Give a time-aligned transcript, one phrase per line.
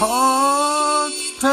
[0.00, 1.44] Podpeth!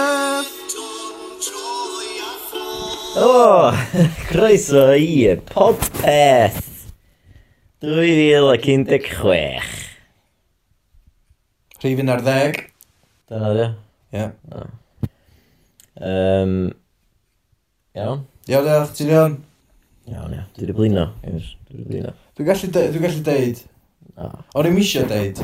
[3.17, 3.71] O,
[4.29, 6.87] croeso i Podpeth
[7.83, 9.59] 2016
[11.83, 12.61] Rhif ar ddeg.
[13.27, 13.67] Dyna ddio?
[14.15, 14.25] Ie?
[15.99, 16.55] Yym
[17.99, 18.23] Iawn?
[18.47, 19.37] Iawn diolch, ti'n iawn?
[20.07, 21.09] Iawn iawn, dwi wedi blino.
[21.19, 21.35] Dwi
[21.75, 22.15] wedi blino.
[22.39, 23.63] Dwi'n gallu deud.
[24.55, 25.43] O'n i'n misio deud.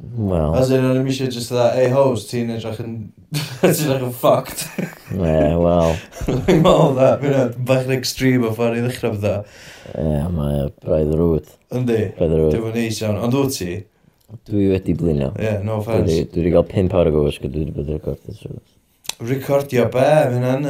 [0.00, 0.54] Wel...
[0.56, 2.94] As in, o'n i eisiau just dda, ei hos, ti'n edrych yn...
[3.60, 4.64] ti'n edrych yn fucked.
[5.20, 5.96] Ne, wel...
[6.24, 9.34] Dwi'n meddwl dda, fi'n meddwl, bach yn extreme o ffordd i ddechrau fydda.
[9.90, 11.52] Ie, mae braidd rwyd.
[11.76, 13.20] Yndi, dim yn neis iawn.
[13.26, 13.76] Ond wyt ti?
[14.48, 15.32] Dwi wedi blino.
[15.34, 16.16] Ie, yeah, no offence.
[16.32, 18.58] Dwi wedi cael 5 awr o gwrs, dwi wedi bod yn recordio trwy.
[19.20, 20.08] Recordio be?
[20.32, 20.68] Mae'n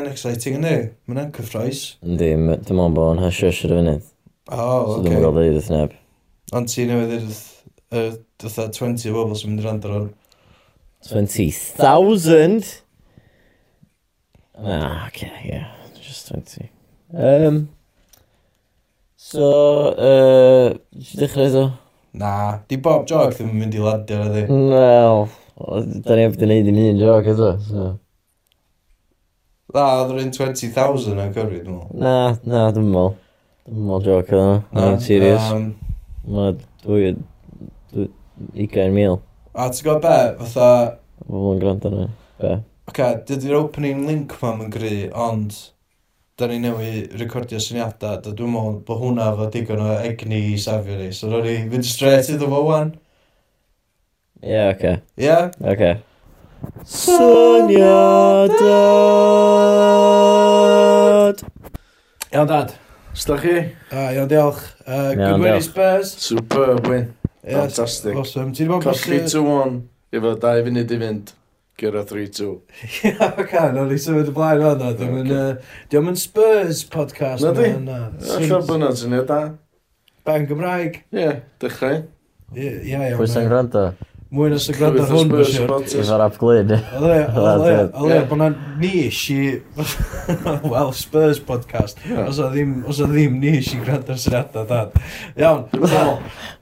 [0.00, 0.76] uh, exciting yndi?
[1.10, 1.84] Mae'n cyffroes.
[2.06, 2.32] Yndi,
[2.64, 4.10] dim ond bod yn hasio sy'n y funud.
[4.50, 4.94] O, oh, oce.
[4.94, 4.94] Okay.
[4.94, 5.96] So dwi'n gael dweud wrth neb.
[6.56, 7.42] Ond ti newydd wrth
[7.92, 10.08] uh, 20 o bobl sy'n mynd i rand ar hwn.
[11.08, 12.70] 20,000?
[14.60, 15.68] Ah, oce, okay, yeah,
[16.00, 16.68] just 20.
[17.14, 17.68] Um,
[19.16, 19.46] so,
[19.96, 20.74] uh,
[21.16, 21.64] dechrau eto?
[22.12, 24.44] Na, di bob Jog ddim yn mynd i ladio ar ydi.
[24.50, 25.24] Wel,
[26.04, 27.88] da ni efo wneud yn un joc eto, so.
[29.70, 32.00] Na, oedd rhywun 20,000 yn cyrru, dwi'n meddwl.
[32.02, 33.14] Na, na, dwi'n meddwl.
[33.70, 35.52] Dwi'n meddwl joc eto, na, serious.
[35.54, 35.70] Um,
[36.30, 36.52] Mae
[36.84, 37.14] dwy
[37.94, 39.20] 20,000.
[39.54, 40.16] A ti'n gwybod be?
[40.44, 40.68] Fatha...
[41.26, 42.06] Pobl yn gwrando yna.
[42.40, 42.54] Be?
[42.90, 45.52] Oce, dydy'r opening link ma'n yn gry, ond...
[46.40, 50.56] Da ni newid recordio syniadau, da dwi'n meddwl bod hwnna fo digon o egni i
[50.56, 51.10] safio ni.
[51.12, 52.94] So ro'n ni fynd straight iddo fo wan.
[54.40, 54.78] Ie, yeah, oce.
[54.78, 54.96] Okay.
[55.20, 55.26] Ie?
[55.26, 55.52] Yeah?
[55.60, 55.68] Oce.
[55.74, 55.94] Okay.
[56.88, 58.56] Syniadad!
[62.32, 62.72] Iawn, dad.
[63.12, 63.76] Sdach chi?
[63.92, 64.64] Da, iawn, diolch.
[64.86, 66.16] Uh, iawn Good win i Spurs.
[66.24, 67.19] Superb win.
[67.42, 68.16] Yes, Fantastic.
[68.16, 68.52] Awesome.
[68.56, 69.04] Ti'n bod bus...
[69.06, 69.76] 3-2-1,
[70.12, 71.32] efo 2 funud i fynd.
[71.80, 72.50] Gyra 3-2.
[73.08, 75.40] Ia, can, o'n i symud y blaen o'n dda.
[75.88, 77.40] Diolch yn Spurs podcast.
[77.46, 77.70] Na di?
[77.72, 79.40] Alla byna sy'n ei da.
[80.28, 81.00] Ben Gymraeg.
[81.16, 81.30] Ie,
[81.62, 82.02] dechrau.
[82.52, 83.00] Ie, ie.
[83.16, 83.86] Pwy sy'n gwrando?
[84.30, 85.64] Mwy na sy'n gwrando hwn, bwysio.
[85.64, 86.04] Spurs yw'r.
[86.04, 86.76] Efo'r ap glyn.
[87.00, 89.40] Ole, bod na nish i...
[90.74, 92.04] Wel, Spurs podcast.
[92.26, 95.00] Os o ddim nish i gwrando sy'n adnod dad.
[95.40, 95.64] Iawn.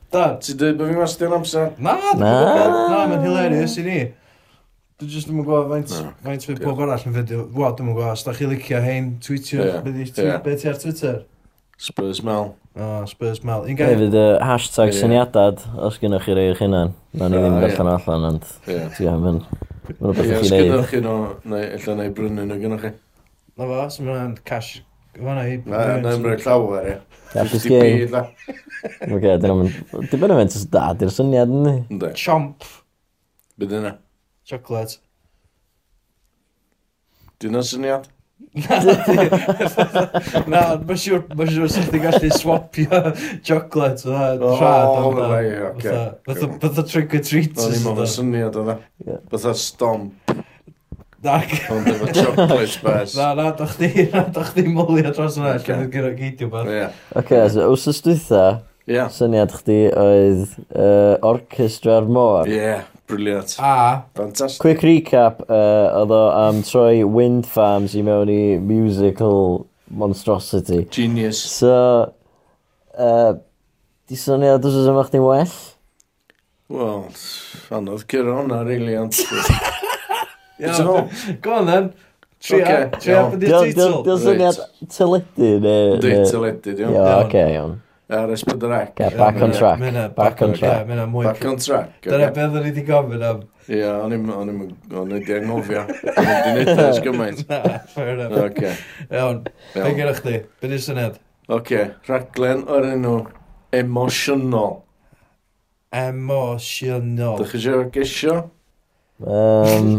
[0.08, 1.72] Da, ti'n dweud bod fi'n wastio'n amser?
[1.84, 2.76] Na, dwi'n gwybod.
[2.92, 3.98] Na, mae'n hilarious i ni.
[4.98, 5.92] Dwi'n just ddim yn gwybod faint,
[6.24, 7.41] faint fe pob arall yn fyddi.
[7.58, 10.41] Wa, dwi'n gwybod, os da chi licio hein, twitio, yeah.
[10.41, 11.20] be ti ar Twitter?
[11.78, 12.54] Spurs Mel.
[12.72, 13.68] O, Spurs Mel.
[13.68, 13.92] Un gael.
[13.98, 15.00] Hefyd, uh, hashtag yeah.
[15.02, 16.97] syniadad, os gynnwch chi rei o'ch hunan.
[17.12, 18.48] Na, ni ah, ddim gallan allan, ond
[18.97, 19.44] ti am yn...
[19.88, 20.56] Mae'n rhywbeth i chi neud.
[20.56, 21.18] Os gynnwch chi no,
[21.52, 22.97] neu lle neu brynu nhw gynnwch chi.
[23.60, 24.78] Na fo, sy'n mynd cash
[25.18, 25.56] Fyna i...
[25.66, 26.98] Na, na, na, llawer, e.
[27.32, 28.04] Dafis gei.
[28.06, 29.72] Oce, dyn nhw'n...
[30.12, 32.12] Dyn nhw'n mynd sy'n dad i'r syniad yn ni.
[32.18, 32.68] Chomp.
[33.58, 33.96] Bydd yna?
[34.48, 35.00] Chocolate.
[37.42, 38.06] Dyn syniad?
[40.48, 43.02] Na, mae'n siŵr, mae'n siŵr sydd wedi gallu swapio
[43.46, 44.94] chocolate o'r trad.
[44.94, 45.12] O,
[45.72, 45.98] oce.
[46.62, 47.66] Fytha trick or treats.
[47.66, 48.72] o'n i'n mynd syniad o'r
[49.34, 50.28] Fytha stomp.
[51.24, 51.50] Ac...
[51.70, 53.14] Ond efo chocolate bars.
[53.16, 55.74] Na, na, da chdi, na, da chdi mwli a dros yna, okay.
[55.74, 56.68] lle gyda geidio bar.
[56.70, 56.92] Yeah.
[57.10, 58.42] Oce, okay, so wsos dwytha,
[58.86, 59.10] yeah.
[59.10, 62.46] syniad chdi oedd uh, orchestra'r môr.
[62.46, 63.56] Ie, yeah, briliant.
[63.58, 64.60] A, fantastic.
[64.62, 70.84] Quick recap, uh, oedd o am troi wind farms i mewn i musical monstrosity.
[70.94, 71.42] Genius.
[71.58, 71.72] So,
[72.94, 73.32] uh,
[74.06, 75.58] di syniad wsos yma chdi'n well?
[76.68, 77.02] Wel,
[77.74, 79.18] anodd cyrra hwnna, really, ond...
[80.58, 81.91] Go on then.
[82.38, 84.00] Tria, tria bydd i teitl.
[84.06, 84.58] Diolch syniad
[84.94, 85.98] teledu neu...
[86.02, 86.94] Dwi teledu, diolch.
[86.94, 87.72] Iawn, oce, iawn.
[88.19, 88.74] Ar ysbryd yr.
[89.18, 89.82] Back on track.
[90.16, 90.86] Back on track.
[90.86, 91.97] Back on track.
[92.06, 93.41] Dyna beth o'n i wedi gofyn am.
[93.68, 94.60] Ie, o'n i'n o'n i'n
[94.97, 95.82] o'n i'n anghofio.
[96.14, 97.42] O'n i'n neud ers gymaint.
[97.50, 98.38] Na, fair enough.
[98.47, 98.70] Oce.
[99.10, 99.42] Iawn,
[99.74, 100.36] be gyda chdi?
[100.62, 101.18] Be di syniad?
[101.58, 103.16] Oce, raglen o'r enw
[103.76, 104.78] emosiynol.
[106.04, 107.42] Emosiynol.
[107.42, 108.38] Dych chi eisiau gesio?
[109.21, 109.98] Um,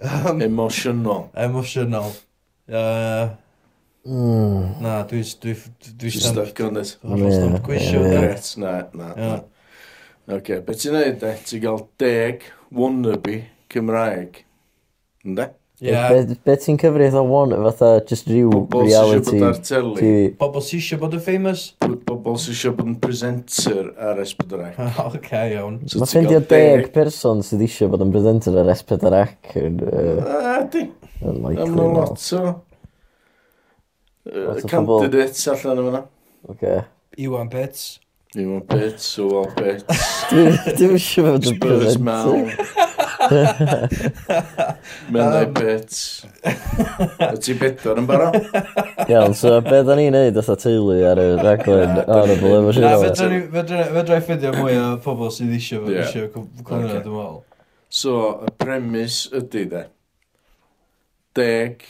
[0.00, 1.30] Um, Emotional.
[1.36, 2.12] Emotional.
[2.68, 3.28] Uh,
[4.06, 4.80] mm.
[4.80, 5.22] Na, dwi...
[5.40, 5.56] dwi,
[5.98, 6.96] dwi Just stuck on this.
[7.04, 8.00] Hollol gwisio.
[8.08, 9.10] Gret, na, na.
[9.16, 9.42] Yeah.
[10.38, 11.34] Oce, beth ti'n neud e?
[11.44, 13.42] Ti'n gael deg wannabe
[13.72, 14.40] Cymraeg.
[15.24, 15.50] Ynde?
[15.84, 16.08] Yeah.
[16.08, 19.36] Be, be ti'n cyfri eitha one, fatha just rhyw Bobl reality
[19.68, 20.12] TV?
[20.40, 21.64] Bobl sy'n eisiau bod yn famous?
[21.84, 24.70] Bobl sy'n eisiau bod yn presenter ar S4C.
[25.10, 25.76] OK, iawn.
[25.84, 29.20] So Mae ffeindio deg person sydd eisiau bod yn presenter ar S4C.
[29.60, 30.86] Ydy.
[31.20, 32.54] Yn lot o...
[34.64, 36.02] Candidates allan yma.
[36.48, 36.64] OK.
[37.20, 37.84] Iwan Pets.
[38.40, 40.00] Iwan Pits, Iwan Pits.
[40.32, 42.72] Dwi'n eisiau bod yn presenter.
[45.12, 45.96] Mynnau bit.
[46.44, 48.36] Y ti bedwar yn barod?
[49.08, 53.50] Iawn, so be da ni'n neud oedd teulu ar y raglen horrible efo sy'n rhaid?
[53.96, 57.42] Fedra i ffidio mwy o pobl sydd eisiau fod eisiau cwmwyd dwi'n meddwl.
[57.94, 58.12] So,
[58.44, 59.84] y premis ydy de.
[61.38, 61.84] Deg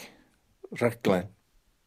[0.81, 1.34] raglen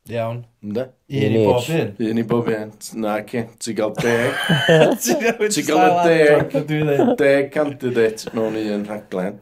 [0.09, 0.43] Iawn.
[0.63, 0.87] Ynda?
[1.11, 1.93] Un i bob un.
[2.09, 2.73] Un i bob un.
[3.01, 3.43] Na, ci.
[3.63, 4.43] Ti gael deg.
[5.03, 7.15] Ti gael y deg.
[7.19, 9.41] Deg candidate mewn un rhaglen.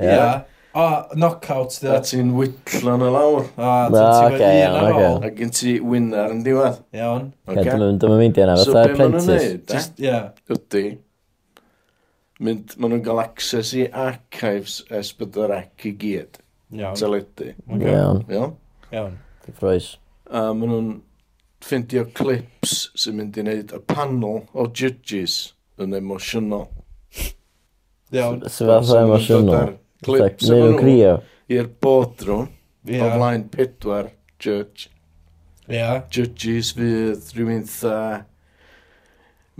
[0.00, 0.30] Ia.
[0.70, 0.86] O,
[1.16, 1.80] knockout.
[1.90, 3.46] A ti'n wytlon y lawr.
[3.58, 5.16] O, ti'n gwneud un ar ôl.
[5.26, 6.82] A gen ti winner yn diwedd.
[6.94, 7.30] Iawn.
[7.50, 9.88] Dwi'n mynd i yna, So fatha apprentice.
[10.02, 10.20] Ia.
[10.50, 10.84] Ydy.
[12.40, 16.38] Mynd, maen nhw'n cael access i archives S4C i gyd.
[16.70, 16.94] Iawn.
[16.98, 17.50] Teledu.
[17.66, 18.22] Iawn.
[18.30, 18.54] Iawn.
[18.94, 19.18] Iawn.
[19.50, 19.94] Cyffroes.
[20.30, 20.90] A maen nhw'n
[21.64, 25.40] ffeindio clips sy'n mynd i wneud y panel o judges
[25.80, 26.68] yn emosiynol.
[28.14, 28.40] Iawn.
[28.46, 29.74] Sy'n fath o emosiynol.
[30.06, 31.18] Clips yn nhw crio.
[31.50, 32.48] I'r bodrwm
[32.86, 33.04] yeah.
[33.04, 34.88] o flaen pedwar judge.
[35.70, 36.06] Yeah.
[36.10, 38.24] Judges fydd rhywun tha,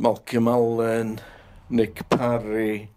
[0.00, 1.18] Malcolm Allen,
[1.68, 2.88] Nick Parry,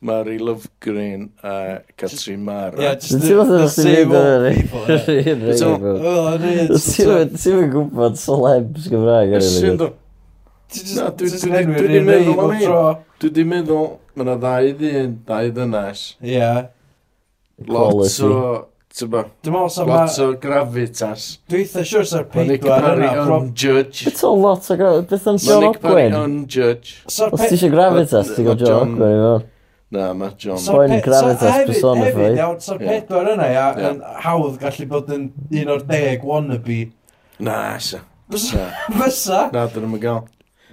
[0.00, 2.80] Mary Lovegreen a Catherine Mara.
[2.80, 4.86] Yeah, just the, the, the same old people.
[6.78, 9.90] Ti'n fawr gwybod celebs Gymraeg ar hynny?
[10.94, 11.28] Na, dwi
[11.88, 12.80] di meddwl am tro.
[13.18, 16.04] Dwi di meddwl, mae yna ddau ddyn, ddau ddynas.
[16.22, 16.52] Ie.
[17.66, 18.40] Lot o,
[18.94, 19.24] ti'n ba,
[19.56, 21.26] lot o gravitas.
[21.50, 22.54] Dwi'n eitha siwr sa'r peidwar yna.
[22.54, 24.06] Nick Parry unjudge.
[24.12, 25.10] Beth o lot o gravitas?
[25.10, 25.72] Beth am John Ogwen?
[25.72, 26.98] Nick Parry unjudge.
[27.10, 29.54] Os ti eisiau gravitas, ti'n gael John Ogwen i fod.
[29.90, 30.58] Na, mae John...
[30.60, 32.36] Soen gravitas personified.
[32.36, 35.30] Hefyd, so'r pedwar yna, ia, yn hawdd gallu bod yn
[35.62, 36.82] un o'r deg wannabe.
[37.40, 38.02] Na, isa.
[38.28, 39.46] Fysa?
[39.54, 40.26] Na, dyn nhw'n gael.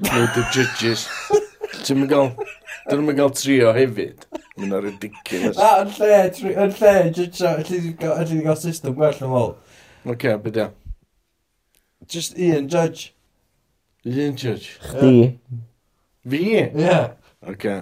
[0.03, 1.07] Nw the judges.
[1.85, 2.33] Ti'n mynd gael...
[2.89, 4.27] Dyn nhw'n gael trio hefyd.
[4.59, 5.55] Mae'n na ridiculous.
[5.61, 6.19] Na, yn lle,
[6.51, 7.55] yn lle, judge,
[8.11, 9.55] allu gael system gwell yn ôl.
[10.11, 10.69] Oce, beth ia.
[12.11, 13.13] Just un judge.
[14.05, 14.75] Un judge.
[14.91, 15.39] Chdi.
[16.29, 16.45] Fi?
[16.59, 17.01] Ie.
[17.47, 17.79] Oce.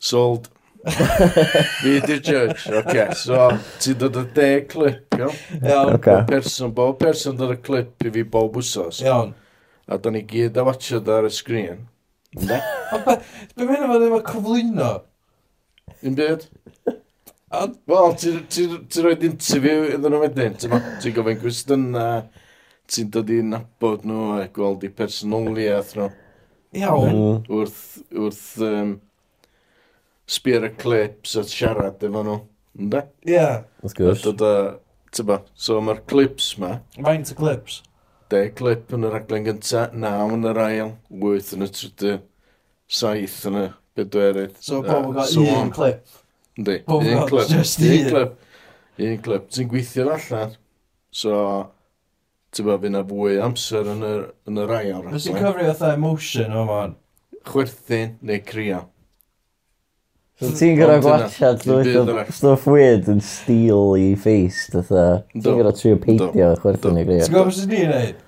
[0.00, 0.48] Sold.
[1.82, 2.70] Fi di'r judge.
[2.72, 3.50] OK, so
[3.82, 5.34] ti'n dod y de clip, iawn?
[5.60, 5.92] Iawn.
[5.98, 6.22] Okay.
[6.30, 9.02] Person, bob person dod y clip i fi bob wsos.
[9.04, 9.34] Iawn.
[9.90, 11.84] A da ni gyd a watchad ar y sgrin.
[12.40, 12.60] Ne?
[13.56, 14.90] Be mae'n efo ddim yn cyflwyno?
[16.06, 16.48] Un byd?
[17.90, 20.56] Wel, ti'n rhoi interview iddyn nhw wedyn.
[20.62, 22.24] Ti'n gofyn cwestiynau,
[22.88, 26.08] ti'n dod i nabod nhw a gweld i personoliaeth nhw.
[26.80, 27.12] Iawn.
[27.12, 27.38] Mm.
[27.50, 28.96] Wrth, wrth um,
[30.30, 32.38] sbir y clips a siarad efo nhw.
[32.78, 33.04] Ynda?
[33.26, 33.42] Ie.
[33.82, 34.22] Wrth That's good.
[34.24, 34.54] Dod a,
[35.14, 36.76] tyba, so mae'r clips ma.
[36.96, 37.80] Faint y clips?
[38.30, 40.92] De clip yn yr aglen gynta, naw yn yr ail,
[41.22, 42.22] wyth yn y trydydd,
[43.00, 43.64] saith yn y
[43.98, 44.54] bedwerydd.
[44.62, 46.06] So pobl gael so un clip?
[46.60, 47.50] Yndi, un clip.
[47.50, 48.06] Just un.
[48.12, 48.38] clip.
[49.00, 49.50] Un clip.
[49.50, 50.54] Ti'n gweithio allan.
[51.10, 51.34] So,
[52.54, 55.10] ti'n bod fyna fwy amser yn yr, yn yr ail.
[55.10, 56.96] Fes i'n cyfri oedd emotion o fan?
[57.50, 58.84] Chwerthin neu crio.
[60.40, 61.60] So ti'n gyda gwachad
[62.32, 65.04] stuff weird yn steel i face, dytha.
[65.34, 67.26] Ti'n gyda trio peidio chwerthin i grio.
[67.26, 68.22] Ti'n gwybod sy'n ni'n neud?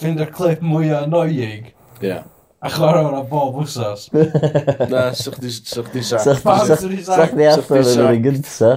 [0.00, 1.68] Fynd y clip mwyaf annoying.
[2.00, 2.16] Ie.
[2.64, 4.08] A chlor o'n bob wsos.
[4.90, 5.68] Na, sych di sac.
[5.68, 6.24] Sych di sac.
[6.24, 8.72] Sych di allan yn yr un gynta.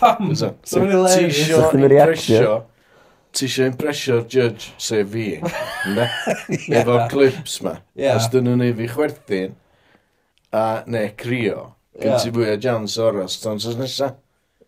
[0.00, 0.34] Pam?
[0.34, 0.90] Sych
[1.78, 2.66] di reaction.
[3.30, 5.36] Ti eisiau impresio'r judge, sef fi,
[5.94, 6.06] ne?
[6.80, 7.76] Efo'r clips ma.
[8.10, 9.52] Os dyn nhw'n ei fi chwerthin,
[10.50, 11.68] a ne, crio.
[12.00, 14.14] Gyn ti fwy o jans o'r Stones sos nesa.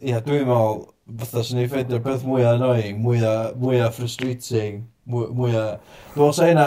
[0.02, 0.80] Ia, dwi'n meddwl,
[1.22, 3.22] fatha sy'n ei ffeindio'r beth mwy annoying, mwy
[3.80, 5.62] a frustrating, mwy a...
[6.12, 6.66] Dwi'n meddwl sa hynna,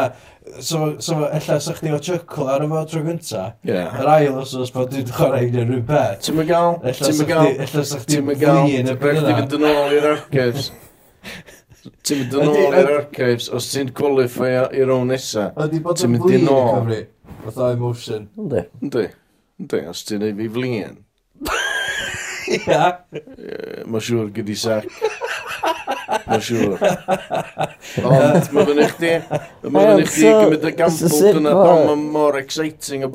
[0.60, 3.44] so, so, ella sa chdi o chuckle ar y fo tro gynta.
[3.68, 3.92] Yeah.
[4.02, 6.24] Yr ail os oes bod dwi'n chwarae un rhyw beth.
[6.26, 6.80] Ti'n mygal?
[7.02, 7.52] Ti'n mygal?
[7.68, 9.28] Ella sa chdi flin y beth yna.
[9.28, 10.72] Ti'n mynd yn ôl i'r archives.
[12.08, 15.52] Ti'n mynd yn ôl i'r archives os ti'n qualify i'r own nesa.
[15.60, 16.98] Ti'n mynd yn ôl.
[17.46, 18.26] Fatha emotion.
[18.40, 18.66] Ynddi.
[18.82, 19.06] Ynddi.
[19.68, 21.06] Tem a cena Evelyn.
[22.66, 23.06] Ja.
[23.86, 24.86] maar Jorge die zegt.
[26.26, 27.00] Maar Jorge.
[28.02, 29.22] Want met een echte.
[29.62, 33.12] Met een echte met de kamppoten en dan maar ik zit zingen.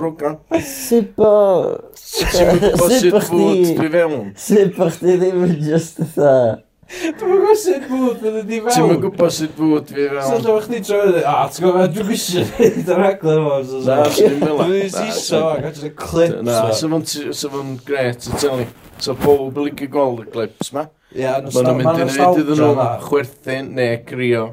[0.48, 1.80] Super.
[1.92, 1.92] Super.
[1.94, 2.90] Super.
[2.90, 3.22] Super.
[3.22, 3.22] Super.
[3.22, 4.32] Super.
[4.34, 4.90] Super.
[4.90, 4.90] Super.
[4.90, 5.78] Super.
[5.78, 6.68] Super.
[6.90, 8.74] Dwi'n gwybod sut fwyd fydd ydi fewn.
[8.74, 10.24] Ti'n gwybod sut fwyd fi fewn.
[10.26, 13.58] Sa'n dweud chdi troi dweud, a ti'n gwybod, dwi'n gwisio neud yr aglen yma.
[13.86, 14.62] Na, sy'n mynd.
[14.64, 16.40] Dwi'n siso, gadw'n clips.
[16.48, 18.66] Na, sy'n mynd gret, sy'n teli.
[19.00, 20.88] So pob yn licio gweld y clips ma.
[21.14, 21.76] Ie, nostalgia.
[21.78, 24.44] Mae'n mynd i wneud iddyn nhw chwerthin neu crio.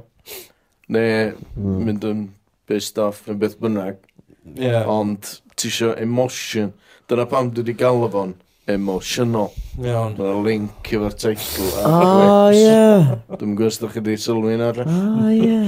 [0.93, 1.81] Neu hmm.
[1.89, 2.25] mynd yn
[2.69, 3.97] pissed off yn beth bynnag.
[4.53, 4.75] Ie.
[4.85, 6.71] Ond ti eisiau emotion.
[7.09, 9.51] Dyna pam dwi wedi gael o fo'n emotional.
[9.79, 10.15] Iawn.
[10.17, 11.67] Mae'n link efo'r teitl.
[11.87, 13.19] Ah, ie.
[13.37, 14.71] Dwi'n gwrs ddech chi wedi sylwi yna.
[14.83, 15.59] O, ie.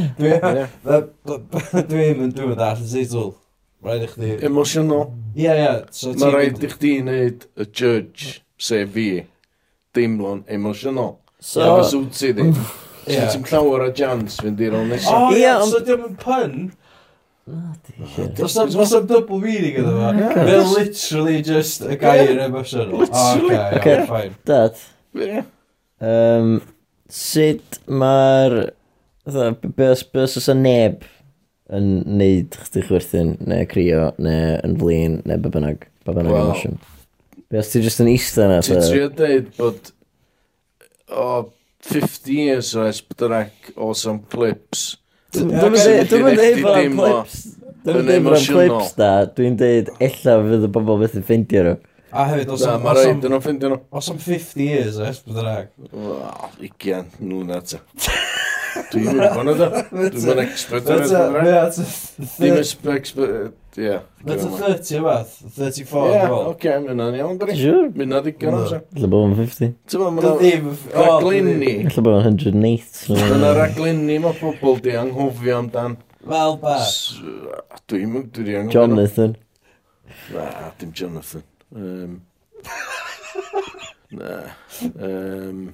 [1.90, 3.32] Dwi'n mynd dwi'n dall y teitl.
[3.86, 4.34] Rhaid i chdi...
[4.44, 5.08] Emotional.
[5.40, 5.72] Ie, ie.
[5.96, 9.08] So Mae rhaid i chdi wneud y judge, sef fi,
[9.96, 11.16] deimlo'n emotional.
[11.40, 11.64] So...
[11.64, 12.52] Efo sŵt i ddim.
[13.10, 15.16] So ti'n llawer o jans fynd i'r onesa.
[15.16, 15.48] O, ie.
[15.72, 16.58] So diolch yn pun.
[18.36, 18.58] Does
[18.94, 20.10] am double meaning ydw fa.
[20.48, 23.06] Mae literally just a gair emosiynol.
[23.06, 23.62] Literally.
[23.80, 24.36] Ok, fine.
[24.50, 24.84] Dad.
[26.00, 26.60] Um,
[27.10, 28.60] sut mae'r...
[29.30, 31.04] Bys oes y neb
[31.76, 36.50] yn neud chdi chwerthin, neu crio, neu yn flin, neu be bynnag, be bynnag well,
[36.50, 36.80] emotion.
[37.50, 38.64] Be os ti just yn eistedd yna?
[38.66, 39.92] Ti'n trio dweud bod
[41.10, 41.28] o
[41.90, 44.96] 50 years oes bynnag o some clips
[45.36, 47.38] Dwi'n dweud bod am clips.
[47.86, 49.12] Dwi'n dweud bod am clips da.
[49.38, 51.78] Dwi'n dweud illa fydd y bobl beth yn ffeindio nhw.
[52.10, 52.82] A hefyd, os am...
[52.82, 53.78] Mae rhaid yn o'n nhw.
[53.94, 55.70] Os am 50 years, es, bydd yr ag.
[56.58, 57.84] 20, nŵn eto.
[58.92, 59.74] Dwi'n one of them.
[59.92, 61.80] Dwi'n mynd expert ar it.
[62.38, 63.14] Dwi'n expert...
[63.80, 64.02] Yeah.
[64.26, 65.36] That's a 30 o ymath.
[65.56, 67.56] 34 Yeah, oce, mynd iawn, bri.
[67.56, 67.90] Sure.
[67.96, 68.80] Mynd na ddigon o se.
[68.98, 69.76] Alla bod o'n 50.
[69.94, 70.56] Ti'n mynd yn
[70.98, 71.74] raglenni.
[71.88, 73.04] Alla bod o'n 108.
[73.14, 76.00] Dyna raglenni mae pobl di anghofio amdan.
[76.28, 76.80] Wel, ba.
[77.88, 78.80] Dwi'n mynd, dwi'n anghofio.
[78.82, 79.38] Jonathan.
[80.34, 80.48] Na,
[80.82, 81.46] dim Jonathan.
[81.72, 82.18] Um,
[84.20, 84.42] na.
[84.98, 85.70] Um,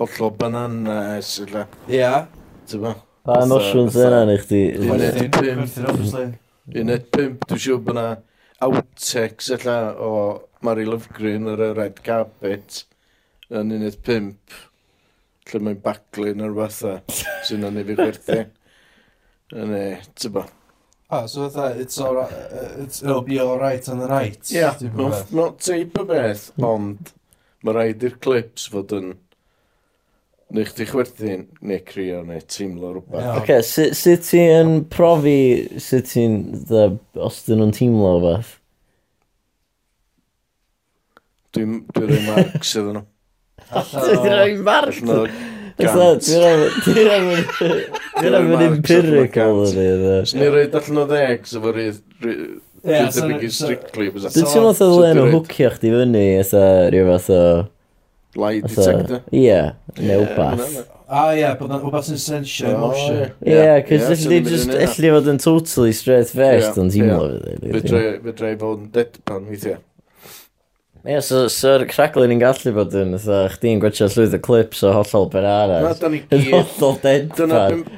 [0.00, 1.66] hollol bananas yla.
[1.92, 2.26] Ia.
[2.66, 2.94] Ti'n Tyma.
[3.26, 4.60] Pa emosiwn sy'n yna ni chdi?
[4.80, 6.22] Uned 5.
[6.80, 7.34] Uned 5.
[7.50, 8.06] Dwi'n siŵr bod na
[8.64, 10.12] outtakes yla o
[10.64, 12.84] Mary Lovegreen ar y red carpet
[13.52, 14.56] yn uned 5.
[15.50, 16.96] Lle mae'n baglun ar fatha
[17.48, 18.40] sy'n yna fi gwerthu.
[19.60, 20.46] Yn e, ti'n tyma.
[21.10, 24.38] Ah, so fatha, it's all right, uh, it's, it'll be all right on the right.
[24.48, 27.10] Yeah, not, not tape o beth, ond
[27.66, 29.16] mae rhaid i'r clips fod yn
[30.50, 33.22] neu chdi chwerthin, neu crio, neu teimlo rhywbeth.
[33.22, 33.38] Yeah.
[33.38, 35.40] Ok, sut sy, ti yn profi
[35.82, 36.32] sut ti'n,
[37.22, 38.50] os dyn nhw'n teimlo o beth?
[41.54, 43.04] Dwi'n dwi rhoi margs iddyn nhw.
[43.70, 45.00] Dwi'n rhoi margs?
[45.06, 45.90] Dwi'n
[48.26, 49.88] rhoi mynd empirical yn ni.
[50.34, 54.06] Dwi'n rhoi allan o ddeg, so fo rhaid Dwi'n tebyg i strictly.
[54.14, 57.44] Dwi'n teimlo oedd o'n hwcio chdi fyny, eitha rhyw fath o
[58.38, 59.22] lie detector.
[59.34, 59.60] Ie,
[59.98, 60.80] neu wbath.
[61.10, 63.22] A ah, ie, bod yn wbath yn sensio emotion.
[63.34, 67.94] Oh, ie, cos allu just, allu fod yn totally straight faced yn teimlo fyddi.
[68.26, 69.80] Fydrai fod yn deadpan weithiau.
[71.00, 74.40] Ie, yeah, so'r so, so craglun ni'n gallu bod yn, fatha, chdi'n gwachio llwyth y
[74.44, 75.86] clips o hollol ben arall.
[75.88, 76.34] Na, da ni gyd.
[76.36, 77.38] Yn hollol deadpan.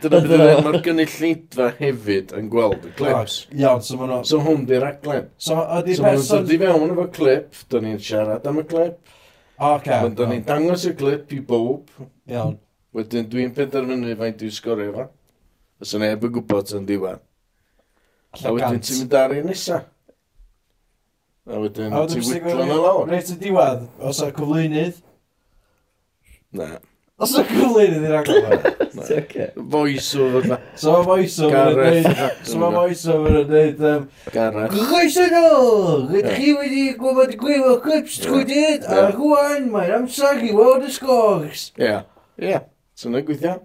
[0.05, 3.41] Dyna beth yna, e, mae'r gynulleidfa hefyd yn gweld y clips.
[3.59, 4.21] Iawn, so ma'n...
[4.31, 5.27] So hwn di'r aglen.
[5.35, 6.29] So, ydy person...
[6.31, 9.19] So, di fewn efo clip, da ni'n siarad am y clip.
[9.59, 11.91] Okay, Ond o'n i'n dangos y glip i bob.
[12.31, 12.57] Iawn.
[12.97, 15.07] Wedyn dwi'n penderfynu faint dwi'n sgorio efo.
[15.83, 17.23] Os yna eb yn gwybod yn diwedd.
[18.33, 19.83] A wedyn ti'n mynd ar un nesa.
[21.49, 23.09] A wedyn ti'n wydlo'n y lawr.
[23.11, 25.01] Reit y diwedd, os o'r cyflwynydd?
[26.59, 26.69] Na.
[27.21, 28.73] Os yna cyflwyn ydy'n agor
[29.73, 30.59] Voice over na.
[30.81, 32.21] So mae voice over yn neud...
[32.49, 33.83] So mae voice over yn neud...
[34.33, 34.77] Gareth.
[34.91, 35.51] Gwyso no!
[36.09, 41.69] Gyd chi wedi gwybod gwyfo clips trwydydd a rhwan mae'n amser i weld y sgors.
[41.81, 41.99] Ie.
[42.41, 42.63] Ie.
[42.97, 43.59] So yna gweithio?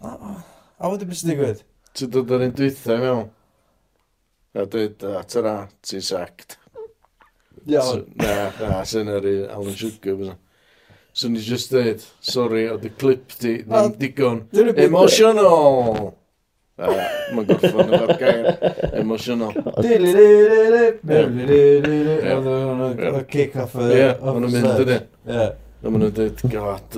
[0.00, 1.64] A wedi beth sy'n digwydd?
[1.96, 3.26] Ti dod ar un dwytho i mewn.
[4.56, 6.56] A dweud, a tyra, ti'n sacked.
[7.68, 8.06] Iawn.
[8.18, 10.38] Na, na, sy'n yr Alan Sugar.
[11.12, 14.44] So ni just dweud, sorry, oedd y clip di, ddim digon
[14.78, 16.12] emotional.
[16.80, 18.46] Mae'n gorffan efo'r gair,
[18.96, 19.50] emotional.
[19.74, 19.90] Oedd
[23.18, 23.90] y kick-off y...
[23.90, 24.96] Ie, o'n nhw'n mynd ydy.
[25.26, 25.48] Ie.
[25.80, 26.90] Ond maen nhw'n dweud, god,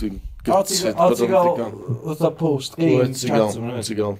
[0.00, 0.16] dwi'n
[0.48, 1.72] gytid bod o'n digon.
[2.00, 3.04] Oedd y post-game chat.
[3.04, 4.16] Oedd ti gael, oedd ti gael.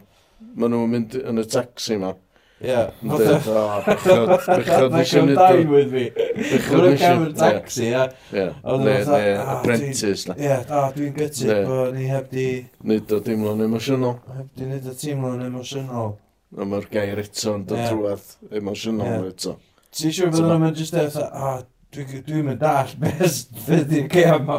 [0.59, 2.12] Maen nhw'n mynd yn y taxi ma.
[2.61, 2.91] Yeah.
[3.03, 5.69] Bechod symud i wneud...
[5.71, 6.11] with me.
[6.35, 7.37] Bechod nes i wneud...
[7.38, 8.09] taxi, ia.
[8.33, 10.35] Ne, ne, apprentice.
[10.35, 12.49] Ie, da, dwi'n gytu bod ni heb di...
[12.91, 14.19] Nid o dimlo'n emosiynol.
[14.41, 16.17] Heb di nid o timlo'n emosiynol.
[16.59, 19.55] A mae'r gair eto yn dod trwad emosiynol eto.
[19.95, 21.61] Ti'n siŵr bod nhw'n mynd jyst eto, a
[21.95, 24.50] dwi'n mynd all beth ydy'r cam.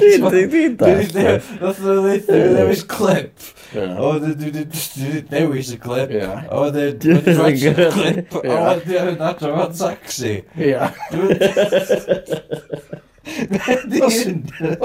[0.00, 0.90] Dwi'n dwi'n da.
[1.60, 3.48] Nath nhw ddeitha, dwi'n newis clip.
[3.74, 4.58] O, dwi'n
[5.30, 6.12] dewis y clip.
[6.50, 8.36] O, dwi'n newis y clip.
[8.42, 10.36] O, dwi'n adro fan taxi.
[10.58, 10.90] Ia.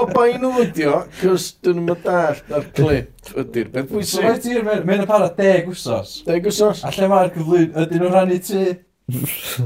[0.00, 4.24] O bai nhw ydi o, cos dyn nhw'n dallt ar clip ydy'r beth bwysig.
[4.24, 6.20] Mae ti'n mynd, mae'n para deg wsos.
[6.28, 6.80] Deg wsos?
[6.88, 8.62] A lle mae'r gyflwyn, ydyn nhw'n rhannu ti?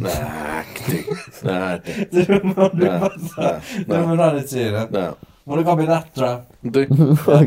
[0.01, 0.99] Na, gdi.
[1.47, 1.93] Na, di.
[2.17, 3.53] Dyn nhw'n mynd rhannu na?
[3.63, 4.83] Dyn nhw'n rhannu ti, na?
[4.91, 5.07] Na.
[5.45, 6.31] Mae'n rhaid mynd adra.
[6.65, 6.87] Dwi.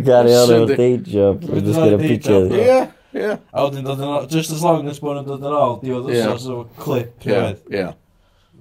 [0.05, 1.41] Gary on o'r day job.
[1.47, 2.53] We're just gonna picture it.
[2.53, 2.75] Ie,
[3.17, 3.31] ie.
[3.33, 6.11] A wedyn dod yn ôl, just as long as bod yn dod yn ôl, diwedd
[6.13, 6.29] yeah.
[6.35, 7.25] os o'r clip.
[7.25, 7.41] Ie,
[7.73, 7.87] ie.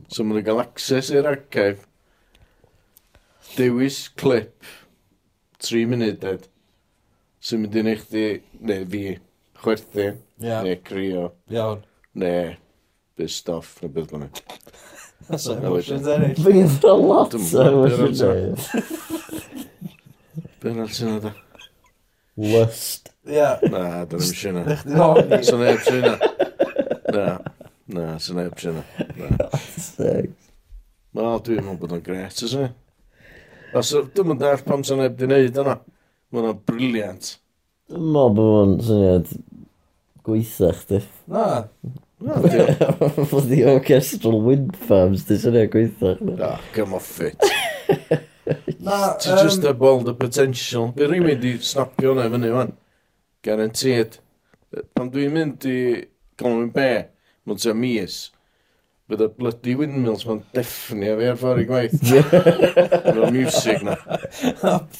[0.08, 1.84] So mae'n gael access i'r archive.
[3.58, 4.64] Dewis clip.
[5.66, 6.48] 3 munuded.
[7.44, 8.24] Sy'n mynd i neu chdi,
[8.66, 9.02] neu fi,
[9.62, 10.06] chwerthu,
[10.40, 10.56] Ie.
[10.64, 11.28] neu crio.
[11.52, 11.84] Iawn.
[12.18, 12.56] Neu,
[13.20, 14.40] bys stoff, neu beth bynnag.
[15.28, 16.38] That's no emotions, isn't it?
[16.38, 18.68] Fydd a lot o emotions.
[20.62, 21.32] Be al sy'n yna?
[22.36, 23.10] Lust.
[23.26, 23.56] Ia.
[23.72, 24.76] Na, dyn nhw'n sy'n yna.
[25.46, 26.14] Sy'n neb sy'n yna.
[27.16, 27.26] Na,
[27.96, 29.50] na, sy'n neb sy'n yna.
[29.74, 30.30] Sex.
[31.16, 32.70] Na, dwi'n meddwl bod o'n gret, ysyn ni?
[33.76, 35.76] Os ydym yn dall pam sy'n neb di wneud yna,
[36.30, 37.32] mae hwnna'n briliant.
[37.90, 39.32] Dwi'n meddwl bod o'n syniad
[40.26, 41.00] gweithio chdi.
[41.32, 41.46] Na,
[43.30, 46.14] Fodd i orchestral wind farms, di syniad gweithio.
[46.38, 47.36] Na, come off it.
[48.80, 50.88] Na, Ti um, just a bold y potential.
[50.96, 52.72] Be rwy'n mynd i snapio hwnna fyny fan.
[53.44, 54.16] Guaranteed.
[54.96, 55.76] Pan dwi'n mynd i
[56.40, 56.88] Colwyn Be,
[57.44, 58.16] mae'n tua mis,
[59.10, 62.00] bydd y bloody windmills ma'n deffnio fi ar ffordd i gwaith.
[63.12, 64.00] Mae'r music na.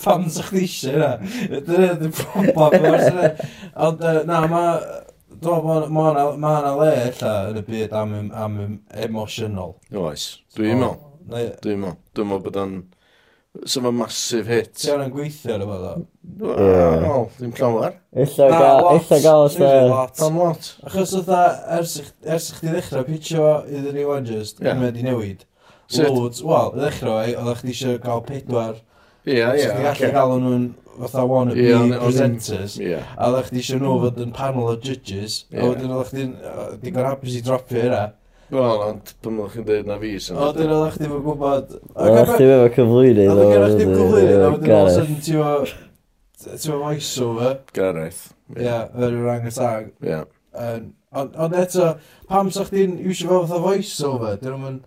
[0.03, 1.65] Pam sa'ch chi eisiau yna?
[1.65, 3.43] Dyna'r problem.
[3.89, 5.05] Ond na, mae
[5.43, 9.75] Dwi'n meddwl, Mae yna le illa yn y byd am, am am emosiynol.
[10.01, 11.01] Oes, dwi'n meddwl.
[11.65, 11.99] Dwi'n meddwl.
[12.17, 12.77] Dwi'n meddwl bod o'n...
[13.65, 14.75] So mae massive hit.
[14.77, 15.93] Ti ar yn gweithio ar y fod o?
[16.43, 17.95] Wel, ddim llawer.
[18.25, 19.71] Illa gael os e...
[20.19, 20.69] Pan lot.
[20.85, 25.47] Achos oedd ers i chdi ddechrau pitcho iddyn ni wan just, yn mynd i newid.
[25.97, 28.83] Loads, wel, ddechrau, oedd chdi eisiau gael pedwar.
[29.25, 29.65] Ie, ie.
[29.65, 30.69] Ti'n gallu gael nhw'n
[31.01, 33.17] fatha wannabe yeah, presenters yeah.
[33.17, 35.65] a ddech chi eisiau nhw fod yn panel o judges yeah.
[35.65, 36.37] a wedyn oedd chi'n
[36.85, 38.07] digon hapus i dropio hynna
[38.51, 40.37] Wel, ond pan oeddech chi'n dweud na fi sy'n...
[40.39, 41.73] O, dyn oeddech chi'n gwybod...
[41.99, 43.33] Oedd chi'n efo cyflwyni, ddo.
[43.43, 45.49] Oeddech chi'n efo cyflwynydd, a wedyn oeddech chi'n ti o...
[46.47, 47.57] Ti o voiceover.
[47.75, 48.21] Gareth.
[48.55, 49.89] Ie, yr rang y tag.
[50.07, 50.21] Ie.
[51.17, 51.89] Ond eto,
[52.31, 54.79] pam sa'ch chi'n iwsio fel fatha voiceover, dyn nhw'n...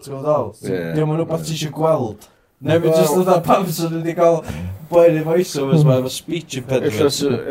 [0.00, 0.50] Ti'n gwybod dal?
[0.64, 2.24] Dyn nhw'n rhywbeth ti eisiau gweld.
[2.60, 4.42] Neu fi jyst dda pam sy'n wedi cael
[4.90, 6.98] boi'n i voice voiceovers ma, efo speech impediment.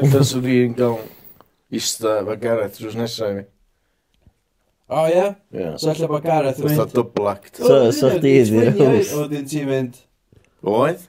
[0.05, 0.99] Ella sy'n fi'n cael
[1.79, 3.45] ista efo Gareth drws nesaf i mi.
[4.89, 5.23] O ie?
[5.57, 5.71] Ie.
[5.81, 6.75] So lle bod Gareth yn mynd...
[6.75, 7.57] Ella double act.
[7.57, 9.97] So, so chdi iddi O Oedden ti'n mynd...
[10.75, 11.01] Oedd?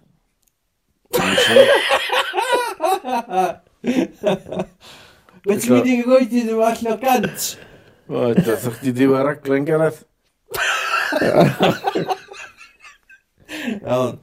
[5.44, 7.50] Be ti'n mynd i gygoedi ddim allan o gant?
[8.08, 10.00] O, dda, chdi diwa raglen Gareth.
[13.80, 14.18] Iawn.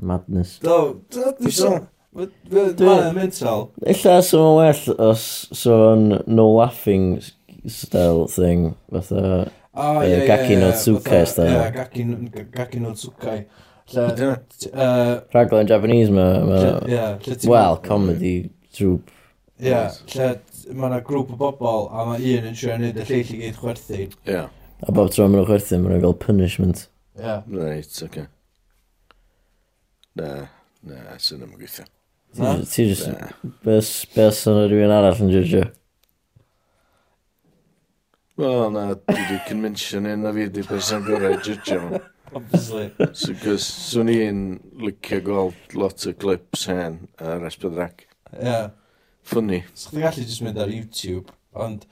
[0.00, 0.58] Madness.
[0.64, 1.86] Do, do, dwi sôn.
[2.18, 3.68] Mae'n mental.
[3.84, 7.20] Illa sy'n so well os sôn no laughing
[7.66, 8.74] style thing.
[8.90, 9.50] Fatha...
[9.78, 11.52] Oh, yeah, uh, gaki yeah, no tsukai style.
[11.52, 12.04] Yeah, gaki,
[12.50, 13.44] gaki no tsukai.
[13.92, 14.34] Lle,
[14.72, 16.44] uh, Rhaglen Japanese ma...
[16.44, 19.10] ma yeah, well, comedy troupe.
[19.58, 20.34] Yeah, lle
[20.74, 23.56] mae yna grŵp o bobl a mae un yn siarad yn y lleill i gyd
[23.58, 24.04] chwerthu.
[24.28, 24.50] Yeah.
[24.84, 26.84] A bob tro maen nhw'n chwerthu, maen nhw'n cael punishment.
[27.18, 27.42] Yeah.
[27.50, 28.04] Reit, oce.
[28.06, 28.26] Okay.
[30.18, 30.28] Na,
[30.86, 31.86] na, sy'n ddim yn gweithio.
[32.38, 32.54] Na?
[32.62, 32.84] Ti
[33.64, 35.64] bes, bes sy'n rhywun arall yn jydio?
[38.38, 42.00] Wel, na, dwi wedi convention un a fi wedi person gorau jydio.
[42.38, 42.90] Obviously.
[43.16, 44.42] So, cos swn i'n
[44.84, 48.04] licio gweld lot o clips hen ar Esbydrac.
[48.36, 48.44] Ie.
[48.44, 48.68] Yeah.
[49.26, 49.64] Funny.
[49.74, 51.88] So, chdi gallu just mynd ar YouTube, ond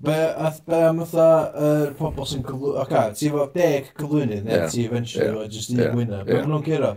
[0.00, 2.74] Be, ath, be am fatha yr er pobl sy'n cyflwy...
[2.78, 5.48] Ac a, ti efo deg cyflwynydd, neu ti eventually yeah.
[5.50, 6.26] just un winner gwynaf.
[6.28, 6.90] Be maen nhw'n gero?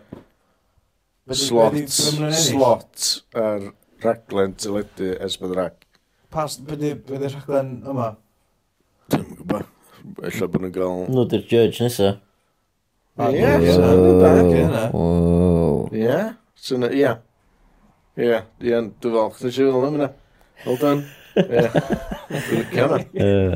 [1.32, 3.08] Slot, slot
[3.42, 3.66] ar
[4.06, 5.80] raglen teledu es bydd rag.
[6.34, 8.12] Pas, byddi, byddi rhaglen yma?
[9.10, 9.72] Dwi'n gwybod.
[10.30, 11.02] Ella bod nhw'n gael...
[11.10, 12.12] Nhw di'r judge nesa.
[13.18, 13.48] Ie,
[16.94, 17.10] Ie, ie.
[18.22, 19.42] Ie, dwi'n falch.
[19.42, 20.12] Dwi'n siŵr yn yma.
[20.68, 21.21] Well done.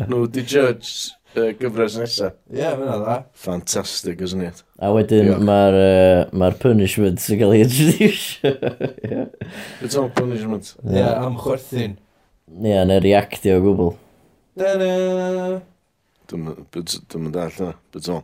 [0.08, 2.34] Nhw di judge uh, gyfres nesaf.
[2.52, 3.18] Ie, yeah, fyna dda.
[3.46, 4.50] Fantastic, ysyn ni.
[4.80, 8.40] A wedyn mae'r uh, ma punishment sy'n cael ei introduce.
[9.82, 10.76] It's all punishment.
[10.86, 11.98] Ie, yeah, am chwerthin.
[12.56, 13.92] Ie, yeah, neu reactio o gwbl.
[14.56, 15.60] Da-da!
[16.32, 18.24] Dwi'n mynd all yna, beth o'n?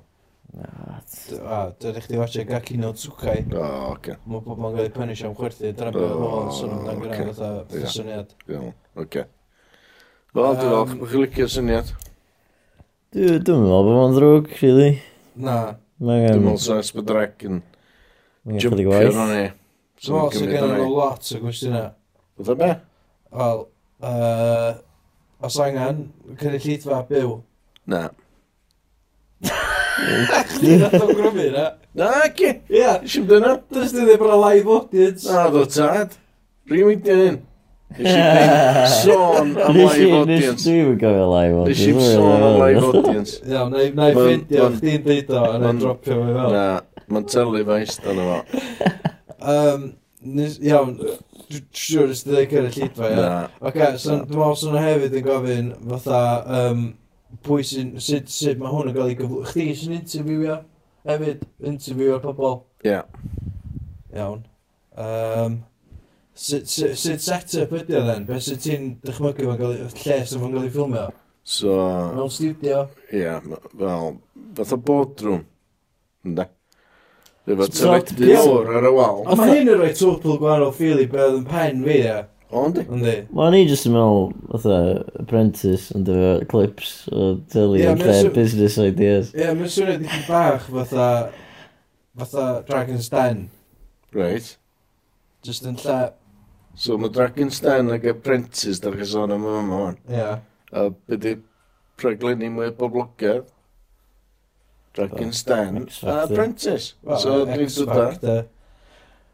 [0.52, 3.44] Dwi'n eich di watcha Gaki no Tsukai.
[3.52, 4.16] O, oce.
[4.28, 7.50] Mae pobl yn cael ei punish am chwerthu, dyna beth o'n sôn amdano'n gwneud fatha
[7.72, 8.34] ffasoniad.
[8.50, 9.28] Iawn, oce.
[10.32, 11.90] Wel, dwi'n falch, bych chi'n licio'r syniad.
[13.12, 14.94] Dwi'n meddwl bod o'n ddrwg, really.
[15.36, 15.56] Na.
[16.00, 17.58] Dwi'n meddwl sa'n ysbydrec yn
[18.64, 19.42] jumpio'r o'n i.
[20.00, 21.92] Dwi'n meddwl sy'n gen nhw lot o gwestiynau.
[22.40, 22.72] Fydda be?
[23.42, 23.62] Wel,
[24.08, 24.72] uh,
[25.44, 26.02] os angen,
[26.40, 27.36] cynnig llidfa byw.
[27.92, 28.06] Na.
[29.44, 31.70] Chdi nath o'n grymu, na?
[32.00, 32.56] Na, ci.
[32.72, 32.88] Ie.
[33.04, 33.58] Sim dyna.
[33.68, 35.28] Dys ti ddim yn live audience.
[35.28, 36.16] Na, ddo tad.
[36.72, 37.42] Rwy'n.
[37.98, 40.52] Nes i sôn am live audience.
[40.52, 41.80] Nes i'm gofio live audience.
[41.80, 43.34] Nes i'm sôn am live audience.
[43.48, 46.56] Iawn, na i ffindio, chdi'n deud o, a na i dropio fe fel.
[46.56, 46.64] Na,
[47.12, 48.38] mae'n tylu fe eistedd yna fo.
[50.72, 50.94] Iawn,
[51.76, 53.32] siwr ysdi ddeg cyrra y llidfa, ia?
[53.60, 56.22] Ok, so dwi'n meddwl sy'n hefyd yn gofyn, fatha,
[56.60, 56.86] um,
[57.48, 59.50] pwy sy'n, sut, sut mae hwn yn cael ei gyflwyno.
[59.52, 60.62] Chdi sy'n interviewio,
[61.10, 62.62] hefyd, interviewio'r pobol.
[62.88, 63.04] Ia.
[64.16, 64.46] Iawn.
[65.02, 65.60] Um,
[66.34, 68.24] Sut set-up ydy o then?
[68.26, 71.10] Be sydd ti'n dychmygu fo'n gael lle sydd fo'n gael ei ffilmio?
[71.44, 71.76] So...
[72.16, 72.86] Mewn studio?
[73.12, 73.36] Ie,
[73.78, 74.18] fel,
[74.58, 75.44] fath o bodrwm.
[76.28, 76.48] Ynda.
[77.50, 79.24] Dwi'n fath tyfedu lwr ar y wal.
[79.26, 82.20] Ond mae hyn yn rhoi total gwahanol ffili i beth yn pen fi, ie.
[82.52, 82.84] O, ynddi?
[82.92, 83.16] Ynddi.
[83.36, 84.78] Mae ni jyst yn meddwl, fatha,
[85.24, 89.32] apprentice, yn dyfa, clips o teli, yeah, lle, business ideas.
[89.34, 91.06] Ie, yeah, mae'n swnio dipyn bach, fatha,
[92.22, 93.46] fatha Dragon's Den.
[94.14, 94.52] Right.
[95.48, 96.00] Just yn lle,
[96.76, 99.98] So mae Dragon's Den ag Apprentice dar chi sôn am yma hwn.
[100.12, 100.30] Ie.
[100.72, 101.36] A byddu
[102.00, 103.50] preglenni mwy o boblogaidd.
[104.96, 106.96] Dragonstein a Apprentice.
[107.20, 108.40] So dwi'n dod dwda.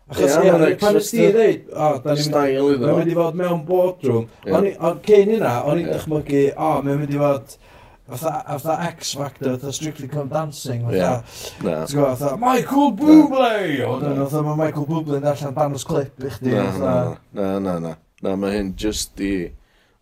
[0.07, 4.29] Achos ie, pan ysdi i dweud, o, da ni'n mynd i fod mewn boardroom.
[5.03, 7.57] Cyn hynna, o'n i'n dychmygu, o, mae'n mynd i fod
[8.07, 11.23] fatha X Factor, fatha Strictly Come Dancing, fatha,
[11.63, 11.85] yeah.
[11.93, 12.15] no.
[12.15, 13.83] fatha, Michael Bublé!
[13.85, 16.95] O, dyn, fatha, mae Michael Bublé yn allan danos clip i chdi, fatha.
[17.35, 17.93] Na, na, na,
[18.23, 19.51] na, mae hyn just i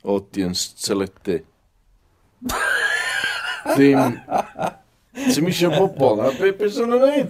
[0.06, 1.42] audience teledu.
[3.76, 4.20] Dim,
[5.16, 7.30] Ti'n misio bobl, a be beth sy'n nhw'n neud?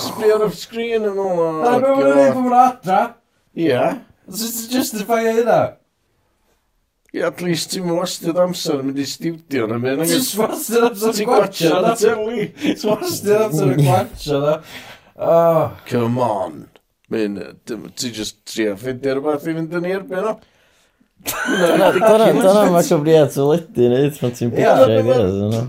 [0.00, 1.42] Sbio ar y sgrin yn ôl.
[1.60, 3.00] Na, beth sy'n nhw'n neud pan mae'n adra?
[3.58, 3.82] Ia.
[4.28, 5.58] Just to justify hynna
[7.26, 10.04] at least ti'n wastad amser yn mynd i studio na mynd.
[10.08, 12.46] Ti'n wastad amser yn gwatsio na teli.
[12.64, 14.54] Ti'n wastad amser yn gwatsio na.
[15.18, 15.72] Oh.
[15.88, 16.62] Come on.
[17.10, 20.38] Mynd, ti'n just trio ffeindio rhywbeth i fynd yn i erbyn o.
[21.26, 25.62] Dyna mae cyfriad teledu neud pan ti'n bwysio i yna.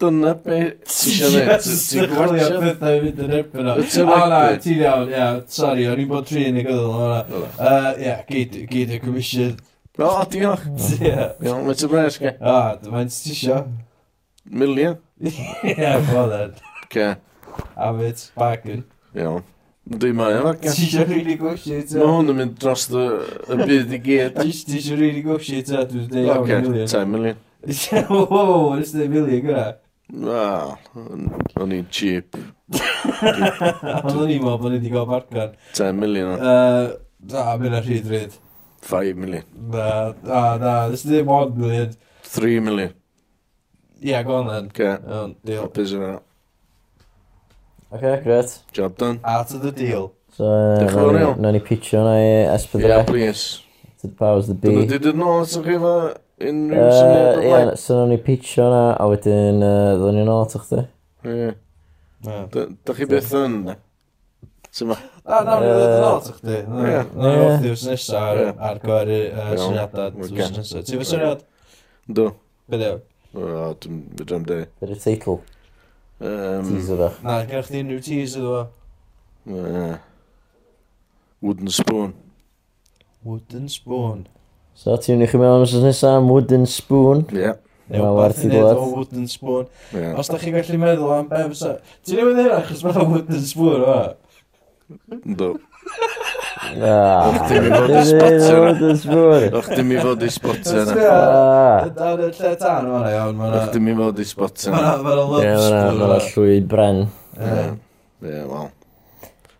[0.00, 1.66] Dyna beth ti'n gwneud.
[1.66, 3.76] Ti'n gwylio pethau i fynd yn erbyn o.
[3.76, 7.46] O na, ti'n iawn, ia, sori, o'n i'n bod tri yn ei gyddol.
[8.06, 9.56] Ia, gyd y comisiwn.
[9.96, 10.64] O, diolch.
[11.40, 12.32] Diolch, mae'n sy'n ge.
[12.44, 12.56] O,
[12.92, 13.62] mae'n stisio.
[14.44, 14.98] Milion.
[15.24, 16.52] Ie, fodden.
[16.92, 17.14] Ge.
[17.72, 18.84] A fyd, bargain.
[19.16, 19.46] Iawn.
[19.86, 20.52] Dwi'n mae efo.
[20.60, 21.96] Ti eisiau renegotiate?
[21.96, 24.36] Mae hwn yn mynd dros y byd i gyd.
[24.36, 25.82] Ti eisiau renegotiate?
[25.94, 26.84] Dwi'n dweud oh, iawn i milion.
[26.84, 27.42] Oce, 10 milion.
[28.12, 29.66] Wow, ys dweud milion gyda.
[30.12, 30.74] Wel,
[31.62, 32.36] o'n i'n cheap.
[34.04, 35.56] Ond o'n i'n meddwl bod ni wedi gael bargain.
[35.78, 36.42] 10 milion.
[37.32, 38.42] Da, mynd ar hyd ryd.
[38.86, 39.44] 5 million.
[39.54, 41.94] Na, na, na, this is 1 million.
[42.22, 42.94] 3 million.
[44.00, 44.66] Yeah, go on then.
[44.66, 45.02] Okay.
[45.10, 45.62] Um, deal.
[45.62, 46.22] I'll piss it out.
[47.92, 48.58] Okay, great.
[48.72, 49.20] Job done.
[49.24, 50.12] Out of the deal.
[50.36, 52.88] So, uh, na ni pitio na i Esbydre.
[52.88, 53.62] Yeah, please.
[54.00, 54.68] To the powers that be.
[54.68, 55.92] Dyna di dyn nhw at o'ch efo
[56.50, 57.70] unrhyw syniad o'r blaen.
[57.80, 60.82] So, na ni pitio na, a wedyn uh, ddyn ni'n ôl at o'ch di.
[61.32, 61.54] Ie.
[62.26, 63.56] Da chi beth yn?
[64.76, 64.98] Sy'n ma?
[65.26, 66.56] Na, na, na, na, na, di.
[66.70, 69.18] Na, na, wrth i wrth nesa ar gyfer y
[69.58, 70.82] syniadau wrth nesa.
[70.86, 71.42] Ti fy syniad?
[72.06, 72.28] Do.
[72.70, 73.00] Be dew?
[73.34, 74.60] Na, dwi'n fydram de.
[74.78, 75.40] Be'r teitl?
[76.22, 77.10] Teaser da.
[77.26, 78.62] Na, gyda chdi unrhyw teaser ddo.
[81.42, 82.14] Wooden Spoon.
[83.26, 84.26] Wooden Spoon.
[84.78, 87.26] So, ti'n mynd i chi mewn os nesa am Wooden Spoon?
[87.34, 87.48] Ie.
[87.48, 87.62] Yeah.
[87.86, 89.66] Neu wbeth i ddod o wooden spoon.
[89.94, 90.16] Yeah.
[90.18, 91.76] Os da chi'n gallu meddwl am be fysa...
[92.02, 93.98] Ti'n ei wneud hynna, achos mae'n wooden spoon, o?
[95.24, 95.58] Do.
[97.26, 99.58] Och, dim i fod i spotio na.
[99.58, 101.90] Och, dim i fod i spotio na.
[101.96, 103.40] Dawr y lle tan yma iawn.
[103.40, 104.94] Och, dim i fod i spotio na.
[105.02, 105.98] Mae'n love spoon.
[106.02, 107.02] Mae'n llwy bren.
[107.40, 108.70] Ie, wel.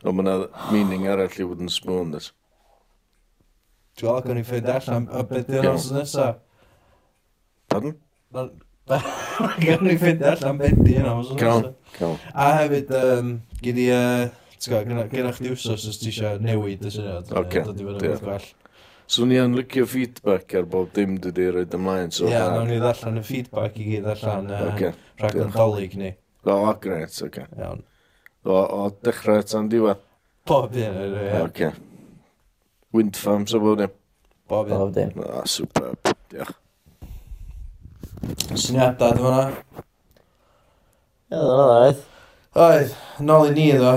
[0.06, 2.30] Ond mae'n meaning arall i wooden spoon, dys.
[3.96, 6.30] Ti'n gweld, gan i ffeind allan a beth i'r os nesa?
[7.72, 7.98] Pardon?
[9.66, 11.40] Gan i ffeind allan beth yw'r os nesaf.
[11.42, 12.18] Cawn, cawn.
[12.30, 13.92] A hefyd, um, gyd i...
[13.94, 14.26] Uh,
[14.64, 17.32] Gennych chi wsos os ti eisiau newid y syniad.
[17.36, 17.60] Ok.
[17.66, 18.46] Dod i fyny beth gwell.
[19.06, 22.10] So ni yn licio feedback ar bob dim dwi wedi roed ymlaen.
[22.10, 24.96] Ie, so, yeah, nawn ni ddallan y feedback i gyd allan uh, okay.
[25.20, 26.10] rhag yn dolyg ni.
[26.42, 27.28] O, o, gret, oce.
[27.28, 27.46] Okay.
[27.60, 27.84] Iawn.
[28.46, 30.02] O, o dechrau tan diwedd.
[30.50, 31.06] Bob dim, ie.
[31.12, 31.36] Yeah.
[31.44, 31.44] Oce.
[31.50, 31.70] Okay.
[32.96, 33.94] Wind farms o bod dim.
[34.50, 34.82] Bob dim.
[34.82, 35.22] Bob dim.
[35.22, 36.56] O, superb, diolch.
[38.56, 39.46] Syniadau dyma na?
[41.30, 42.04] Ie, dyna'n oedd.
[42.66, 43.94] Oedd, nôl i ni ddo.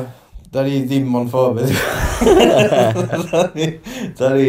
[0.49, 1.69] Da ni ddim ond ffobyd.
[4.19, 4.47] Da ni,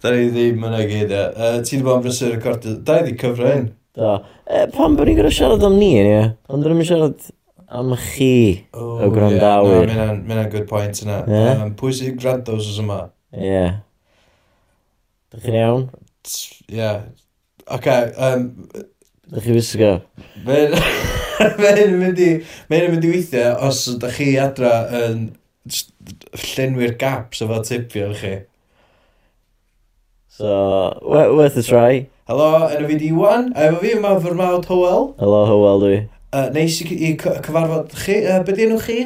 [0.00, 1.10] da ni ddim yn agyd.
[1.10, 2.76] Uh, Ti'n bod yn brysur recordio.
[2.86, 3.66] Da i di cyfro hyn.
[3.98, 4.14] Da.
[4.46, 6.20] E, pan bod ni'n gwrdd siarad am ni, ie?
[6.50, 7.26] Ond dwi'n siarad
[7.70, 8.32] am chi
[8.74, 9.90] oh, y gwrandawyr.
[9.90, 11.24] Yeah, no, Mae'n good point yna.
[11.26, 11.64] Yeah.
[11.64, 13.00] Um, pwy sy'n gwrando os yma?
[13.34, 13.42] Ie.
[13.48, 13.74] Yeah.
[15.34, 15.84] Dych chi'n iawn?
[15.90, 16.78] Ie.
[16.78, 17.02] Yeah.
[17.10, 17.26] Oce.
[17.70, 18.48] Okay, um,
[19.30, 19.90] Dych chi wisgo?
[20.46, 22.30] Mae'n mynd i
[22.70, 25.28] Mae'n mynd i weithio os ydych chi adra yn
[25.66, 28.38] llenwi'r gaps efo tipio chi.
[30.40, 32.08] So, worth a try.
[32.30, 35.10] Helo, enw fi di Iwan, a efo fi yma fyrmawd Howell.
[35.20, 35.98] Helo, Howell dwi.
[36.30, 39.00] Uh, neis i, i cyfarfod chi, uh, beth enw chi?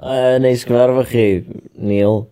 [0.00, 1.28] Uh, neis cyfarfod chi,
[1.78, 2.24] Neil.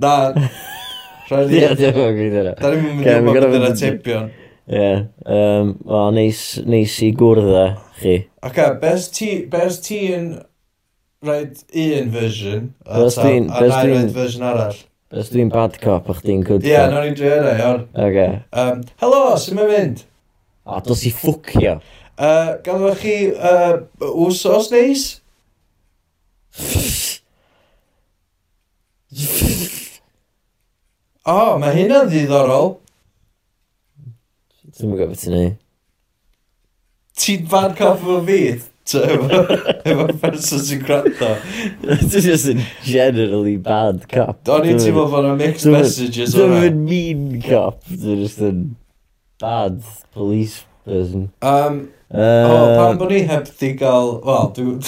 [0.00, 0.32] Na,
[1.28, 1.62] rhaid i...
[1.62, 2.56] Ie, ddim yn gwybod hynna.
[2.58, 4.30] Da ni'n mynd i'n gwybod yn y tipion.
[4.68, 4.90] Ie,
[5.28, 7.66] Wel, neis, neis i gwrdd e,
[8.00, 8.16] chi.
[8.42, 10.30] Ac okay, bes ti, bes ti yn
[11.24, 12.74] rhaid un version.
[12.86, 13.48] Bes dwi'n...
[13.50, 14.78] A dwi'n rhaid version arall.
[15.12, 16.70] Bes dwi'n bad cop a chdi'n good cop.
[16.70, 17.86] Ie, nawr i'n dreio yna, iawn.
[18.06, 18.26] Oce.
[18.62, 20.02] Um, Helo, sy'n mynd mynd?
[20.68, 21.78] A dos i ffwcio.
[22.18, 25.06] Uh, Gafo chi uh, wsos neis?
[31.28, 32.76] O, oh, mae hynna'n ddiddorol.
[34.78, 35.50] Dwi'n gwybod beth i'n ei.
[37.18, 38.42] Ti'n bad cop o fi?
[38.96, 39.40] efo,
[39.84, 41.30] efo person sy'n gwrando.
[41.84, 44.40] Dwi'n just yn generally bad cop.
[44.48, 48.64] O'n i'n teimlo bod yna mixed messages o'n Dwi'n yn mean cop, dwi'n just yn
[49.42, 49.82] bad
[50.16, 51.28] police person.
[51.42, 54.18] Um, uh, oh, pan bod ni heb di gael...
[54.24, 54.80] Wel, dwi'n...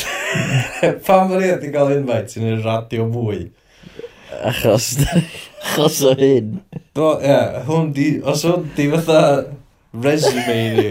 [1.06, 3.44] pan bod ni heb di gael invite yn y radio mwy?
[4.40, 4.92] Achos...
[5.70, 6.60] Achos o hyn.
[6.96, 8.12] Do, ie, yeah, hwn di...
[8.24, 9.22] Os hwn di fatha
[9.92, 10.88] resume ni,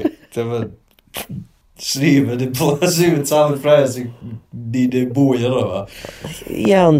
[1.80, 5.84] Srim yn implant, srim yn tam yn ffres prize, ni neud mwy ar yma.
[6.66, 7.00] Iawn,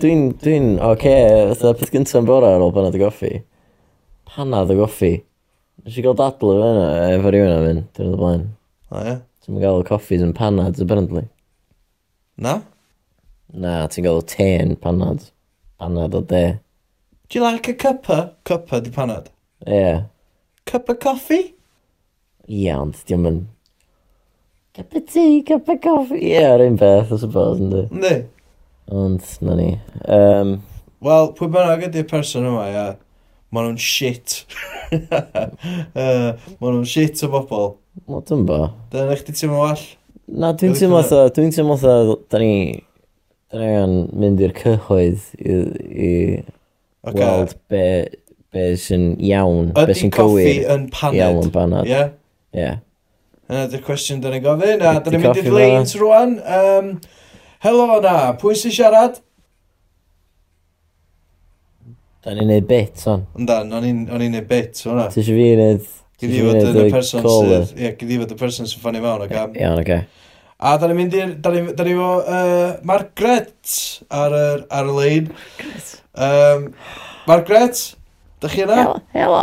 [0.00, 1.12] dwi'n, dwi'n, oce,
[1.50, 3.32] fatha peth gyntaf yn bora ar ôl panad y goffi.
[4.32, 5.12] Panad y goffi.
[5.84, 8.48] Nes i gael dadl efo yna, efo rhywun am un, dwi'n dod blaen.
[8.88, 9.14] O ie?
[9.44, 11.26] Ti'n gael coffees yn panad, apparently.
[12.40, 12.62] Na?
[13.52, 15.28] Na, ti'n gael te'n panad.
[15.76, 16.46] Panad o de.
[17.28, 18.38] Do you like a cuppa?
[18.48, 19.28] Cuppa di panad?
[19.68, 19.74] Ie.
[19.76, 20.04] Yeah.
[20.64, 21.52] Cuppa coffee?
[22.48, 23.50] Iawn, dwi'n mynd
[24.74, 26.18] Cup of tea, cup of coffee.
[26.18, 27.84] Ie, yeah, yr un peth, I suppose, ynddi.
[27.94, 28.14] Ynddi.
[28.90, 29.66] Ond, na ni.
[30.10, 30.56] Um,
[31.04, 32.86] Wel, pwy bynnag ydy'r person yma, ia.
[33.54, 34.40] Maen nhw'n shit.
[34.98, 37.68] uh, Maen nhw'n shit o bobl.
[38.10, 38.58] Wel, dyn bo.
[38.90, 39.84] Dyna di teimlo well.
[40.26, 41.92] Na, dwi'n teimlo tha, dwi'n teimlo tha,
[42.34, 42.56] da ni,
[43.54, 46.10] da ni angen mynd i'r cyhoedd i, i
[47.06, 47.20] okay.
[47.20, 47.84] weld be,
[48.50, 50.50] be sy'n iawn, Ydy be sy'n cywir.
[50.50, 51.20] Ydy coffi yn paned.
[51.22, 51.86] Iawn yn paned.
[51.86, 51.94] Ie?
[51.94, 52.10] Yeah?
[52.50, 52.64] Ie.
[52.64, 52.82] Yeah.
[53.50, 56.38] Yna dy'r cwestiwn dyn ni'n gofyn, a dyn ni'n mynd i'r leins rwan.
[56.40, 56.86] Um,
[57.64, 59.18] helo na, pwy sy'n siarad?
[62.24, 63.26] Da ni'n neud bit, son.
[63.36, 65.10] Da, o'n i'n neud bit, hwnna.
[65.12, 65.92] Ti eisiau fi neud...
[66.24, 67.74] Gyddi fod y person sydd...
[67.76, 69.56] Ie, gyddi fod y person sy'n ffannu mewn, o'r gam.
[69.60, 69.98] Iawn, oce.
[70.64, 71.34] A da ni'n mynd i'r...
[71.44, 73.74] Da ni'n ni fo uh, Margaret
[74.08, 75.28] ar, ar, ar y lein.
[75.34, 75.92] Margaret.
[76.14, 76.70] Um,
[77.28, 77.82] Margaret,
[78.40, 78.86] da chi yna?
[79.12, 79.42] Helo.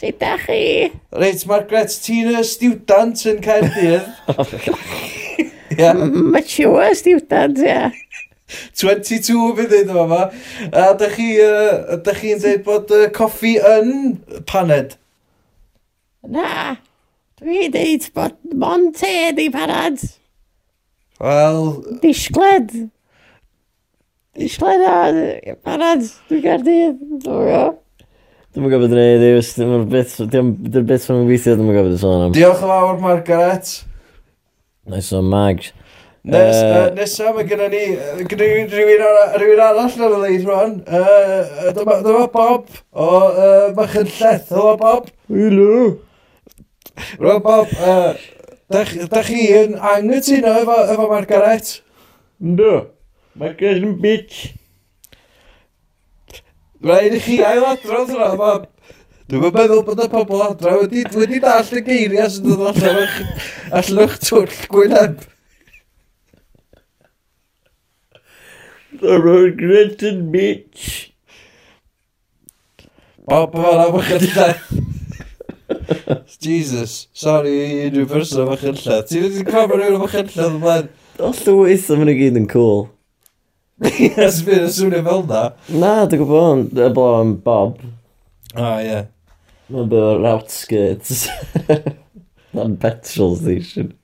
[0.00, 0.88] Sut da chi?
[1.12, 4.06] Reit, Margaret, ti'n y stiwdant yn Caerdydd.
[5.78, 5.92] yeah.
[5.92, 7.68] Mature student, ie.
[7.68, 7.98] Yeah.
[8.80, 10.22] 22 fi ddweud yma fa.
[10.72, 14.16] A da chi, uh, da chi'n dweud bod uh, coffi yn
[14.48, 14.96] paned?
[16.24, 16.78] Na,
[17.40, 20.00] Dwi dweud bod mon te di parad.
[21.20, 21.70] Wel...
[22.02, 22.72] Disgled.
[24.36, 26.98] Disgled a parad, dwi'n gardydd.
[27.24, 27.78] Dwi'n
[28.50, 29.28] Dwi'n mynd gofod gwneud i,
[29.62, 32.32] dwi'n beth sy'n gweithio, dwi'n mynd gofod i sôn am.
[32.34, 33.68] Diolch yn fawr, Margaret.
[34.90, 35.68] Nice o'n Mags.
[36.26, 37.84] Nes, uh, uh, nesa, mae gennym ni,
[38.26, 40.74] gennym rhywun, ar, rhywun arall ar y leid rwan.
[40.82, 44.50] Uh, dyma, dyma Bob o uh, Machynlleth.
[44.50, 45.08] Helo Bob.
[45.30, 45.78] Helo.
[47.22, 48.18] Rwan Bob, uh,
[48.68, 51.76] da chi yn angytuno efo, efo Margaret?
[52.42, 52.80] Ynddo.
[53.38, 54.48] Margaret yn bitch.
[56.80, 58.62] Rhaid i chi ailadrodd hwnna, mam.
[59.30, 63.18] Dwi'n meddwl bod y pobl adra wedi, wedi dall y geiriau sy'n dod allan o'ch,
[63.68, 65.20] allan o'ch twll gwyneb.
[69.00, 70.86] The regretted bitch.
[73.28, 74.64] Bob yma na eich ynllad.
[76.40, 79.04] Jesus, sorry i unrhyw person am eich ynllad.
[79.12, 80.88] Ti'n wedi cofio rhywun o eich yn ymlaen?
[81.20, 82.88] O llwyth am yna gyd yn cool.
[84.00, 85.44] Yes, bydd yn swnio fel da.
[85.72, 87.78] Na, dwi'n gwybod yn y blo am Bob.
[88.52, 88.98] O, ie.
[89.72, 91.22] Mae'n byw o'r outskirts.
[92.56, 93.94] Na'n petrol station.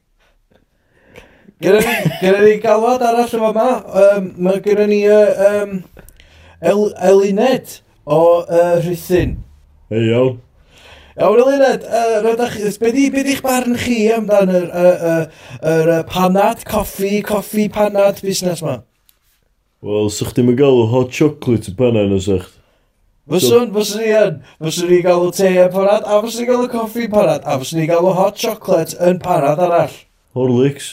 [1.61, 3.69] Gyda ni galwad arall yma ma.
[4.01, 5.77] Um, Mae gyda ni uh, um,
[6.65, 9.39] El Elined o uh, Rhythyn.
[9.93, 10.41] Hei iawn.
[11.21, 15.23] Iawn, Elined, uh, rydych, be di, be di'ch barn chi amdan yr, uh,
[15.61, 18.81] yr, yr panad, coffi, coffi panad busnes ma?
[19.87, 22.49] Wel, sa'ch ddim yn gael hot chocolate y panna yn o'sach.
[23.31, 24.39] Fyswn, fyswn i yn.
[24.59, 27.85] Fyswn i galw te yn parad, a fyswn i galw coffi yn parad, a fyswn
[27.85, 29.95] i galw hot chocolate yn parad arall.
[30.35, 30.89] Horlicks.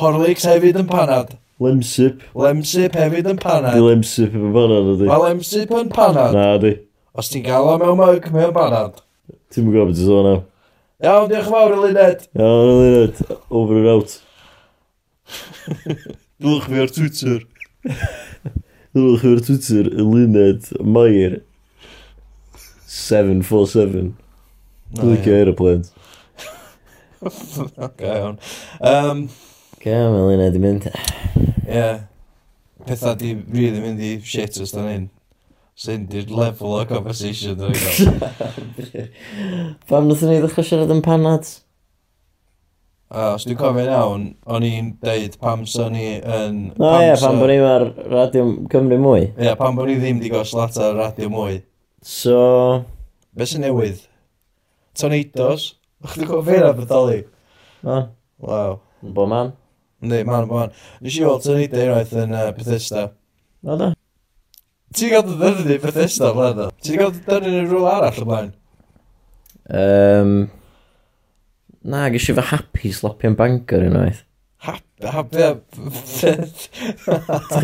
[0.00, 1.34] Horlicks hefyd yn panad.
[1.60, 2.24] Lemsip.
[2.32, 3.76] Lemsip hefyd yn panad.
[3.76, 5.10] Di lemsip yn panad ydi.
[5.10, 6.32] Mae lemsip yn panad.
[6.38, 6.72] Na di.
[7.20, 9.04] Os ti'n gael o mewn mug, mewn panad.
[9.52, 10.42] Ti'n mynd gofod i sôn am.
[11.04, 12.24] Iawn, diolch yn fawr, Eluned.
[12.40, 13.22] Iawn, Eluned.
[13.52, 14.18] Over and out.
[16.40, 17.44] Dwch fi ar Twitter.
[18.90, 21.36] Ddylwch o'r Twitter, y luned, Mair,
[22.90, 24.08] 747.
[24.98, 25.92] Dwi'n licio aeroplanes.
[28.00, 28.40] Ga iawn.
[28.82, 29.22] Um,
[29.84, 30.88] Ga mae luned i mynd.
[30.90, 31.68] Ie.
[31.68, 32.02] Yeah.
[32.88, 35.08] Pethau di really mynd i shit os dan hyn.
[35.78, 39.06] Sy'n di'r level o conversation dwi'n gael.
[39.88, 41.46] Pam nath ni ddechrau siarad yn panad?
[43.10, 46.58] A os dwi'n cofio iawn, o'n i'n deud pam sy'n ni yn...
[46.76, 49.24] O no, ie, pam bod ni ar Radio Cymru mwy.
[49.32, 51.56] Ie, yeah, pam bod ni ddim di gos lat ar Radio mwy.
[52.06, 52.36] So...
[53.34, 54.04] Be sy'n newydd?
[54.94, 55.64] Tornadoes?
[56.04, 57.24] O'ch ti'n cofio hynna betholi?
[57.82, 58.12] Man.
[58.46, 58.78] Waw.
[59.02, 59.50] Bo man.
[60.04, 60.78] Ynddi, man bo man.
[61.02, 63.08] Nes i weld tornado unwaith yn uh, Bethesda.
[63.66, 63.90] O da?
[64.94, 66.70] Ti'n gael dy ddyrnu Bethesda blaen da?
[66.78, 68.54] Ti'n gael dy ddyrnu yn rhywle arall o blaen?
[69.66, 70.34] Um,
[71.80, 74.24] Na, gys i fy happy slopio'n banger unwaith.
[75.00, 75.40] Happy...
[76.20, 76.44] Ti'n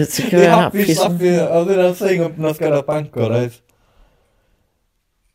[0.09, 1.43] cofio happy slopio?
[1.59, 3.59] Oedd yna'n thing o'n nath gyda Bangor, oedd?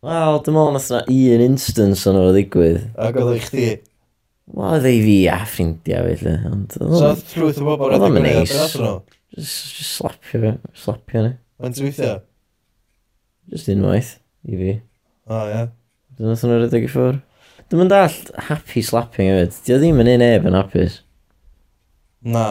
[0.02, 2.80] Wel, dim ond nath yna un instance o'n o'r ddigwydd.
[3.06, 3.68] Ac oedd eich di?
[4.50, 6.34] Wel, oedd ei fi a ffrindiau, felly.
[6.74, 8.58] So, trwyth o bobl oedd yn neis.
[9.38, 11.36] Just slapio fe, slapio ni.
[11.62, 12.26] Mae'n ti'n?
[13.54, 14.16] Just unwaith,
[14.50, 14.74] i fi.
[15.30, 15.68] O, ie.
[16.18, 17.22] Dyna thyn nhw'n rhedeg i ffwrdd.
[17.72, 18.16] Dwi'n mynd all
[18.50, 19.54] happy slapping hefyd.
[19.72, 20.98] o ddim yn un eb yn hapus.
[22.28, 22.48] Na.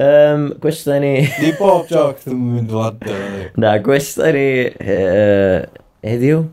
[0.00, 1.26] Um, gwesta ni...
[1.36, 3.18] Di bob joc ddim yn mynd i ladio.
[3.60, 4.46] Na, gwesta ni...
[4.80, 5.66] Uh,
[6.06, 6.46] heddiw?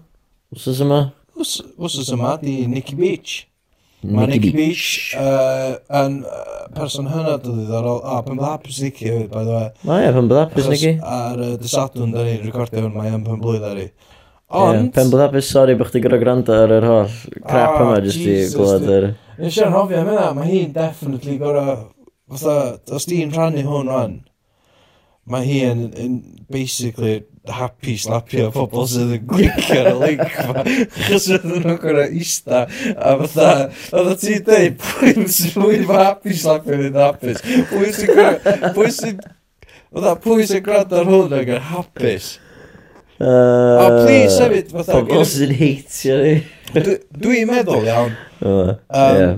[0.51, 0.97] Wsos yma?
[1.39, 3.37] Wsos yma di Nicky Beach.
[4.03, 8.03] Mae Nicky Beach uh, yn uh, person hynod o ddiddorol.
[8.03, 9.71] A, pen bydd hapus Nicky hefyd, by the way.
[9.87, 10.91] Na, ie, pen bydd hapus Nicky.
[10.99, 13.87] Ar uh, dysadwn, da ni'n recordio hwn, mae yn pen blwydd ar i.
[14.55, 14.79] Ond...
[14.79, 17.99] Yeah, pen bod hapus, sori bych ti gyda gwrando ar yr holl crap oh, yma
[18.05, 19.09] jyst i glod yr...
[19.41, 21.89] Nes i'n hofio am yna, mae hi'n definitely gorau...
[22.25, 24.13] Fatha, os di'n rhannu hwn rhan,
[25.29, 26.15] mae hi yn, yn
[26.49, 27.19] basically
[27.53, 30.63] happy slapio pobl sydd yn glicio ar y link ma
[31.07, 33.49] chos oedd nhw'n gwrna ista a fatha
[34.01, 37.41] oedd ti'n dweud pwy sy'n happy slapio yn hapus?
[37.71, 38.23] Pwy sy'n
[38.77, 39.21] pwy'n sy'n
[40.25, 42.31] pwy'n sy'n gwrando ar hwn ag yn hapus?
[43.19, 44.99] Uh, a please hefyd, fatha...
[44.99, 46.37] Pobl sy'n heitio ni.
[46.75, 48.15] Dwi'n meddwl iawn.
[48.41, 49.35] Uh, um, yeah.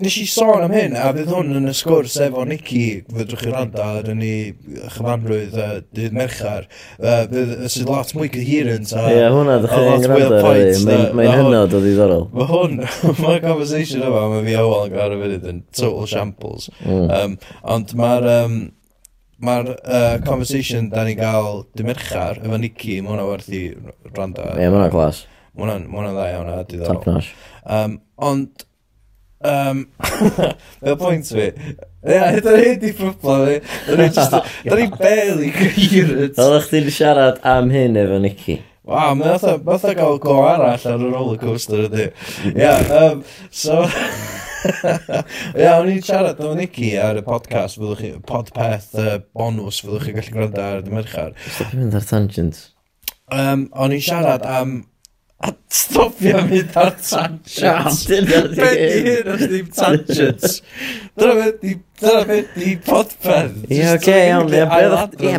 [0.00, 3.50] Nes i sôn am hyn, a fydd hwn yn y sgwrs efo Nicky, fydrwch chi
[3.52, 4.54] randa ar yn ei
[4.94, 6.64] chyfanrwydd uh, dydd merchar,
[6.96, 7.20] uh,
[7.68, 9.04] sydd lot mwy coherent a...
[9.12, 12.24] Ie, yeah, hwnna ddech chi'n gwrando ar ei, mae'n hynod o ddiddorol.
[12.32, 12.80] Mae hwn,
[13.20, 16.72] mae'r conversation yma, mae fi awal yn gwrando fydd yn total shambles.
[16.80, 17.06] Mm.
[17.20, 17.38] Um,
[17.76, 18.28] ond mae'r...
[18.38, 18.58] Um,
[19.38, 23.66] Mae'r uh, conversation da ni'n gael dymerchar efo Nicky, mae hwnna werth i
[24.16, 24.48] randa.
[24.56, 25.20] Ie, yeah, mae hwnna'n glas.
[25.54, 26.98] Mae hwnna'n dda iawn a diddorol.
[26.98, 27.28] Top notch.
[27.62, 27.94] Um,
[28.30, 28.64] ond,
[29.46, 29.84] um,
[30.80, 31.52] fel pwynt fi,
[32.08, 33.60] Ia, da ni di problem ni.
[33.86, 36.38] Da ni barely coherent.
[36.38, 38.60] Oeddech chdi'n siarad am hyn efo Nicky.
[38.88, 42.10] Wa, mae fatha gael go arall ar y roller coaster ydy.
[42.54, 43.84] Ia, yeah, um, so...
[45.58, 50.08] Ia, o'n i'n siarad o Nicky ar y podcast, fyddwch chi, podpeth uh, bonus, fyddwch
[50.08, 51.34] chi gallu gwrando ar y merchar.
[51.46, 52.62] Stop i mynd ar tangent.
[53.32, 54.78] Um, o'n i'n siarad am...
[55.38, 58.00] A stopio mynd ar tangents.
[58.10, 60.56] Be di hyn os ddim tangents?
[61.14, 63.60] Dyna beth di, dyna beth di podpeth.
[63.70, 64.50] Ie, oce, iawn.
[64.50, 64.64] Ie,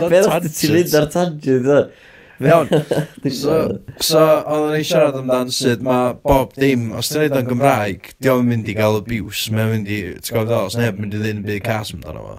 [0.05, 2.05] beth di ti mynd ar tangents?
[2.39, 2.69] Iawn.
[3.29, 8.13] So, so oedden ni siarad amdan sydd mae bob dim, os ti'n neud o'n Gymraeg,
[8.19, 11.19] di o'n mynd i gael abuse, mae'n mynd i, ti'n gofod os neb, mynd i
[11.21, 12.37] ddyn byd cas amdano fo.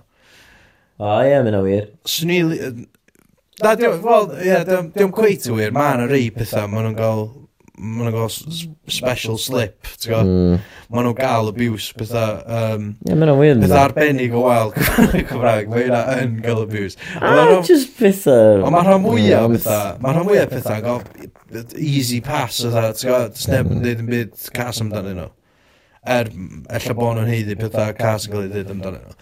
[1.01, 1.91] O ie, mae'n o wir.
[2.09, 2.41] Swn i...
[3.61, 7.25] Na, diolch, wel, ie, diolch cweit i wir, mae'n rei pethau, maen nhw'n gael
[7.81, 8.31] maen nhw'n gael
[8.93, 10.29] special slip, ti'n gwybod?
[10.29, 10.61] Mm.
[10.93, 12.37] Maen nhw'n gael abuse, pethau...
[12.45, 13.65] Um, yeah, maen nhw'n weird.
[13.65, 17.01] Pethau arbennig o wael Cymraeg, mae yna yn gael abuse.
[17.19, 18.61] Ah, just pethau...
[18.61, 23.39] Ond mae'r rhan mwyaf pethau, mae'r rhan mwyaf pethau gael easy pass, pethau, ti'n gwybod?
[23.41, 23.85] Sneb yn hmm.
[23.87, 25.31] dweud yn byd cas amdanyn nhw.
[26.11, 26.31] Er,
[26.73, 29.17] ella bod nhw'n heiddi pethau cas yn cael ei ddweud amdano nhw.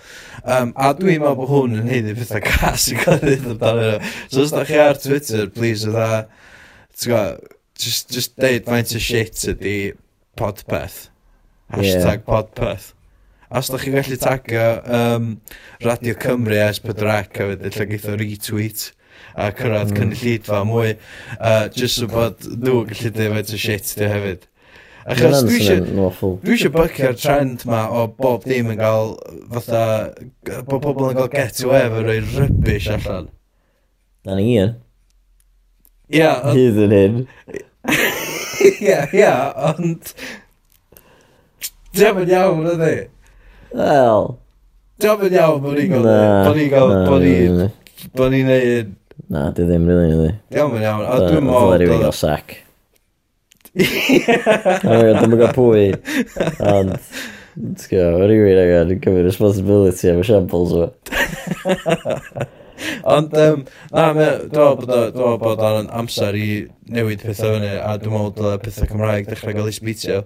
[0.44, 3.86] Um, a dwi'n meddwl bod hwn yn heiddi pethau cas yn cael ei ddweud amdano
[3.92, 4.10] nhw.
[4.30, 6.26] So os da chi ar Twitter, please, ydda,
[6.94, 9.78] ti'n gwybod, just, just deud faint o shit ydi
[10.38, 11.08] podpeth.
[11.72, 12.26] Hashtag yeah.
[12.26, 12.92] podpeth.
[13.48, 15.28] Os da chi'n gallu tagio um,
[15.80, 18.90] Radio Cymru es Pedrac a wedyn lle geitho retweet
[19.38, 19.98] a cyrraedd mm.
[20.02, 20.92] cynllidfa mwy,
[21.38, 24.44] uh, just so bod nhw gallu dweud faint o shit di hefyd.
[25.08, 25.86] Achos dwi eisiau
[26.42, 29.14] dwi eisiau bycio'r trend ma o bob dim yn cael
[29.54, 29.84] fatha,
[30.68, 33.30] bod pobl yn cael get away efo rhoi rybys allan.
[34.28, 34.76] Na ni yn.
[36.08, 36.40] Ja.
[36.40, 37.28] Und, Hier sind hin.
[38.80, 40.14] ja, ja, und.
[41.92, 43.08] Jump in jou, dat Well,
[43.72, 44.38] Wel.
[44.98, 46.02] Jump in jou, Bonigo.
[46.02, 47.70] Bonigo, Bonnie.
[48.14, 48.94] Bonnie, nee.
[49.26, 50.40] Na, dit is really, really.
[50.48, 51.78] Jump in jou, dat doe maar.
[51.78, 52.66] Dat is een zak.
[53.78, 55.94] Alright, dan ben ik op way.
[56.58, 56.98] And
[57.54, 58.20] let's go.
[58.22, 60.08] Anyway, I got to give a responsibility.
[60.08, 60.90] I'm a shambles.
[63.08, 66.48] Ond, um, na, dwi'n meddwl bod o'n amser i
[66.94, 70.22] newid pethau fyny, a dwi'n meddwl dylai pethau Cymraeg dechrau gael ei isbitio.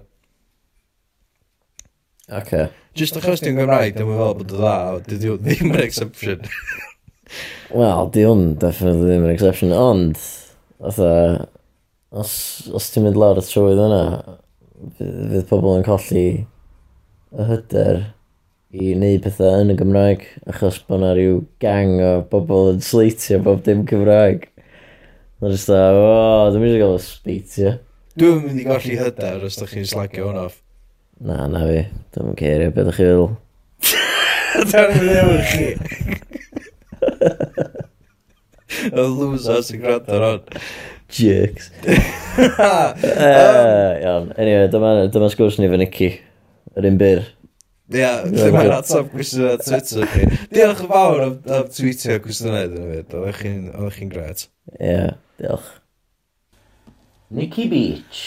[2.31, 2.69] Okay.
[2.95, 4.75] Just achos dwi'n Gymraeg, dwi'n meddwl bod o dda,
[5.09, 6.45] dwi ddim yn exception.
[7.73, 10.21] Wel, di hwn definitely ddim yn exception, ond,
[10.77, 11.11] otha,
[12.13, 12.33] os,
[12.69, 14.03] os ti'n mynd lawr y trywydd yna,
[14.99, 16.27] fydd pobl yn colli
[17.33, 18.03] y hyder
[18.73, 23.37] i wneud pethau yn y Gymraeg, achos bod na rhyw gang o bobl yn sleitio
[23.45, 24.47] bob dim Cymraeg.
[25.37, 27.75] Mae'n just dda, o, dwi'n mynd i gael o speitio.
[28.17, 30.57] Dwi'n mynd i golli hydar os da chi'n slagio hwn off.
[31.21, 31.83] Na, na fi.
[32.17, 33.27] Dwi'n ceirio beth ydych chi fel.
[34.71, 35.67] Dwi'n mynd i efo'r chi.
[38.73, 40.41] Y loser sy'n gwrando ar hwn
[41.13, 41.69] Jerks.
[41.85, 42.89] uh,
[44.01, 46.11] Iawn, anyway, dyma, dyma sgwrs ni fy Nicky.
[46.73, 47.21] Yr un byr.
[47.91, 50.27] Ia, lle mae'n atab cwestiwn ar Twitter chi.
[50.53, 53.15] Diolch yn fawr am, am tweetio gwestiynau dyn nhw fyd.
[53.19, 53.65] Oeddech chi'n
[53.97, 54.45] chi gret.
[54.77, 55.09] Ia, yeah,
[55.41, 55.67] diolch.
[57.35, 58.23] Nicky Beach.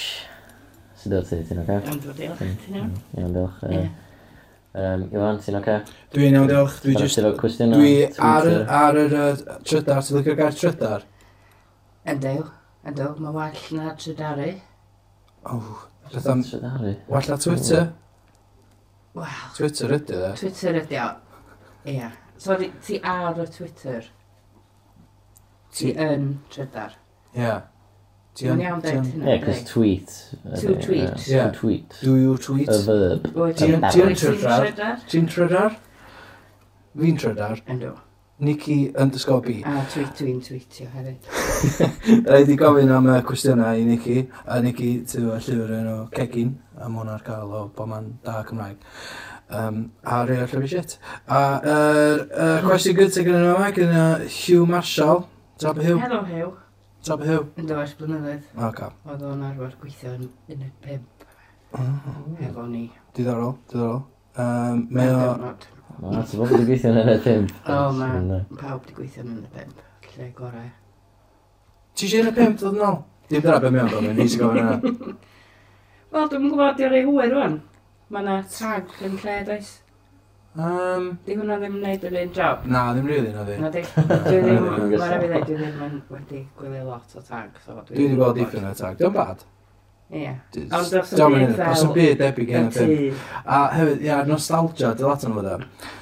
[1.01, 1.41] Sut o'r ti?
[1.49, 2.45] Ti'n o'r Iawn, diolch.
[3.17, 3.65] Iawn, diolch.
[4.77, 5.81] Um, Iwan, ti'n oce?
[6.13, 6.79] Dwi'n iawn, diolch.
[6.85, 7.25] Dwi just...
[7.73, 9.19] Dwi ar, ar yr
[9.65, 11.11] trydar, ti'n lycio'r gair trydar?
[12.13, 12.39] Yndw,
[12.93, 13.13] yndw.
[13.25, 14.53] Mae well na trydaru.
[15.47, 15.87] O, oh,
[17.09, 17.95] Wall at Twitter?
[19.17, 19.39] Wel...
[19.57, 20.33] Twitter ydy o.
[20.37, 21.09] Twitter ydy o.
[21.89, 22.11] Ia.
[22.39, 24.11] Sori, ti ar y Twitter?
[25.77, 26.99] Ti yn trydar?
[27.37, 27.57] Ia.
[28.45, 29.31] yn- iawn dweud hynny?
[29.33, 30.17] Ie, cos tweet.
[30.61, 31.25] To tweet.
[31.25, 31.97] To tweet.
[32.03, 32.69] Do you tweet?
[32.69, 33.31] A verb.
[33.57, 34.69] Ti Ti'n trydar?
[35.09, 35.79] Ti'n trydar?
[36.97, 37.63] Fi'n trydar.
[37.69, 37.95] Ynddo.
[38.39, 39.63] Nicky underscore B.
[39.65, 41.29] A tweet dwi'n tweetio hefyd.
[42.29, 45.97] Rhaid i gofyn am y cwestiynau i Nicky, a Nicky tyw y llyfr yn o
[46.13, 48.85] Cegin um, hwn ar gael o bod ma'n da Cymraeg.
[49.47, 50.97] Um, a rei o'r shit.
[51.31, 55.27] A yr uh, uh, cwestiwn gyntaf gyda nhw yma, gyda Hugh Marshall.
[55.63, 56.01] Top Hugh.
[56.03, 56.53] Helo Hugh.
[57.07, 57.47] Top Hugh.
[57.57, 58.49] Yn dweud blynyddoedd.
[58.69, 58.83] Ok.
[59.07, 61.27] Oedd o'n arfer gweithio yn un y pimp.
[62.41, 62.89] Hefo ni.
[63.17, 64.03] Diddorol, diddorol.
[64.37, 65.29] Um, mae o...
[66.03, 67.55] Na, ti'n bod wedi gweithio yn y pimp.
[67.71, 69.87] O, mae pawb wedi gweithio yn y pimp.
[70.17, 70.69] Lle gorau.
[71.97, 73.01] Ti eisiau yn y pimp, ddod yn ôl?
[73.31, 75.15] Dim dyna beth mewn, dwi'n nes i gofyn yna.
[76.15, 77.57] Wel, dwi'n gwybod, di'r ei hwyr rwan.
[78.15, 79.73] Mae yna tag yn lle, does?
[80.57, 82.63] Um, di hwnna ddim yn gwneud yr un job?
[82.71, 83.57] Na, ddim rili na di.
[83.61, 83.83] Na di.
[83.83, 87.59] Dwi ddim, mae'n rhaid i ddweud, dwi ddim yn wedi gwylio lot o tag.
[87.65, 88.97] So dwi wedi gweld dipyn o tag.
[89.03, 89.45] Dwi'n bad.
[90.15, 90.33] Ie.
[90.63, 91.61] Ond dos yn byd fel...
[91.67, 93.21] Dos yn byd debyg gen y ffilm.
[93.43, 95.93] A hefyd, ia, nostalgia, dy atyn nhw fydda.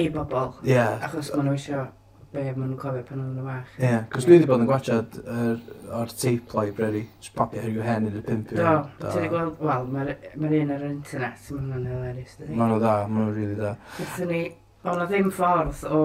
[0.00, 0.52] I bobl.
[0.64, 0.82] Ie.
[0.96, 1.86] Achos maen nhw eisiau
[2.30, 3.54] be maen nhw'n cofio pan oedd yn y.
[3.80, 5.62] Ie, yeah, cos dwi wedi bod yn gwachod er,
[5.98, 9.88] o'r tape library, just popio rhyw hen i'r y pimp Do, ti wedi gweld, wel,
[9.96, 12.54] mae'r un ar internet, maen nhw'n hilarious, dydy.
[12.54, 13.72] Maen nhw'n dda, maen nhw'n rili dda.
[13.96, 14.44] Gwethon ni,
[14.92, 16.04] oedd ddim ffordd o,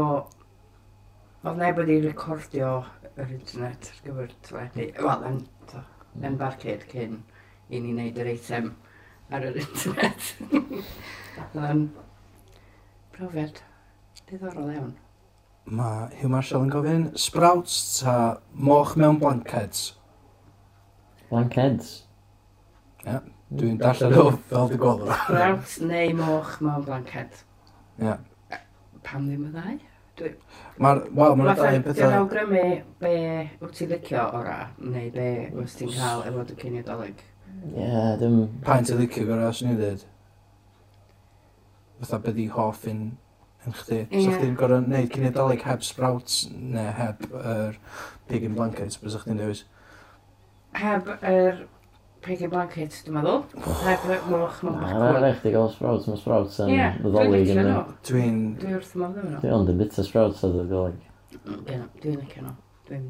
[1.45, 2.73] oedd neb wedi recordio
[3.13, 5.86] yr internet ar gyfer teledu, wel, yn, to,
[6.17, 6.41] yn mm.
[6.41, 7.21] barcud cyn
[7.69, 8.73] i ni wneud yr eitem
[9.30, 10.34] ar yr internet.
[11.45, 11.88] Oedd yn
[13.13, 13.61] profiad
[14.26, 14.95] diddorol iawn.
[15.66, 18.16] Mae Hugh Marshall yn gofyn, sprouts ta
[18.53, 19.95] moch mewn blanceds?
[21.32, 21.95] Blanceds?
[23.01, 23.18] Ie,
[23.49, 25.09] dwi'n darllen o fel dy gweld o.
[25.24, 27.41] Sprouts neu moch mewn blanced.
[27.97, 28.13] Ie.
[29.05, 30.30] Pam ddim y ddau?
[30.86, 31.97] Mae'r well, ma ddau bethau...
[31.97, 32.63] Dwi'n awgrymu
[33.01, 33.18] be
[33.63, 36.86] wyt ti'n licio ora, neu be wyt ti'n cael efo dy cyn Ie,
[37.74, 38.41] yeah, dim...
[38.61, 40.05] Pa'n ti'n licio gora, swn i'n dweud?
[42.03, 43.07] Fytha byddi hoff yn
[43.70, 44.01] yn chdi.
[44.03, 44.26] Yeah.
[44.26, 47.80] So chdi'n gorau neud cyn Nadolig heb sprouts neu heb yr
[48.30, 49.63] pig in blanket, bys chdi'n dewis?
[50.76, 51.63] Heb yr er
[52.26, 53.43] pig in blanket, dwi'n meddwl.
[53.86, 54.95] Heb y moch moch bach.
[55.09, 57.84] Ar na, chdi gael sprouts, mae sprouts yn yeah, Nadolig yn nhw.
[58.09, 58.39] Dwi'n...
[58.61, 59.43] Dwi'n wrth ymlaen nhw.
[59.43, 61.05] Dwi'n ond yn bita sprouts oedd ar Nadolig.
[61.43, 62.57] Mm, dwi'n licio nhw.
[62.89, 63.05] Dwi'n...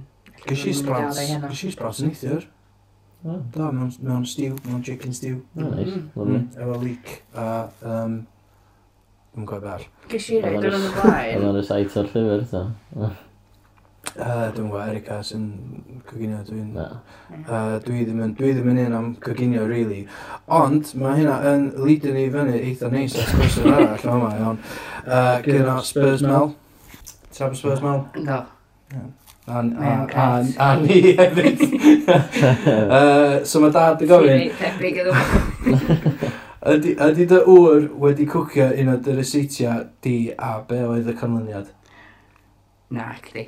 [0.45, 2.51] Gysi sprouts, gysi sprouts yn eithiwr.
[3.25, 5.39] Da, mewn stew, mewn chicken stew.
[5.57, 6.09] Oh, nice, mm.
[6.15, 6.37] lovely.
[6.37, 6.49] Mm.
[6.61, 7.45] Efo leek a
[7.81, 8.19] um,
[9.35, 9.81] Dwi'n gwybod bell.
[10.07, 11.41] Ges i reid yn y blaen.
[11.41, 12.65] Oedd o'n recite o'r llyfr, ta?
[14.15, 15.47] Uh, dwi'n gwybod, Erica sy'n
[16.07, 16.69] coginio dwi'n...
[16.77, 20.05] Uh, dwi ddim yn, dwi ddim yn un am coginio, really.
[20.55, 24.61] Ond, mae hynna yn lead ni fyny eitha neis at gwestiwn arall yma, iawn.
[25.01, 26.53] Uh, Gyda Spurs Mel.
[27.35, 28.05] Tab Spurs Mel?
[28.23, 28.39] No.
[29.51, 30.29] A, a, a,
[30.63, 31.65] a ni hefyd.
[32.95, 34.31] uh, so mae dad yn gofyn...
[34.31, 36.24] Ti'n reit tebyg iddo.
[36.65, 41.13] Ydy, ydy dy ŵr wedi cwcio un o dy reseitiau di a be oedd y
[41.19, 41.67] canlyniad?
[42.89, 43.43] Na, cdi.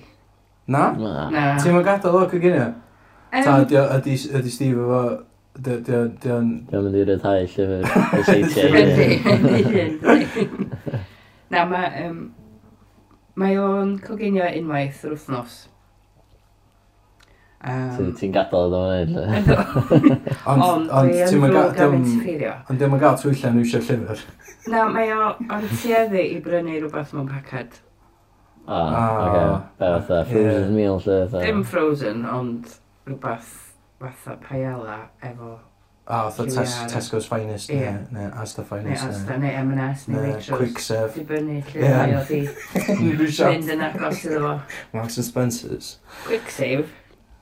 [0.69, 0.91] Na?
[0.93, 1.29] Na.
[1.33, 1.45] Na.
[1.57, 2.67] Ti'n ma'n gadael o coginio?
[3.33, 5.01] Ta ydy, ydy, ydy Steve efo...
[5.57, 6.29] Dy, dy, dy,
[6.69, 7.81] Dwi'n mynd i ryddhau llyfr
[8.19, 8.69] reseitiau.
[11.53, 11.87] Na, mae...
[12.05, 12.19] Um,
[13.37, 15.57] mae o'n coginio unwaith yr wythnos.
[17.57, 19.71] Um, Ti'n gadael iddo fo'n edrych.
[20.53, 21.95] Ond ti'n mynd gael...
[22.69, 24.21] Ond ti'n gael twyllau nhw eisiau llyfr.
[24.69, 25.31] Na, mae o...
[25.41, 27.79] Ond tueddu i brynu rhywbeth mewn pacad.
[28.67, 28.91] Ah,
[29.23, 29.47] oce.
[29.79, 32.77] Be fatha, frozen meal lle Dim frozen, ond
[33.07, 33.49] rhywbeth
[34.03, 35.55] fatha paella efo...
[36.05, 37.97] Ah, fatha Tesco's finest, yeah.
[38.13, 39.01] neu Asda finest.
[39.01, 40.61] Neu Asda, neu M&S, neu Waitrose.
[40.61, 41.17] Quick serve.
[41.17, 42.43] Di brynu lle mae o di
[43.49, 44.55] mynd yn agos iddo fo.
[44.93, 45.91] Marks and Spencer's.
[46.29, 46.93] Quick save.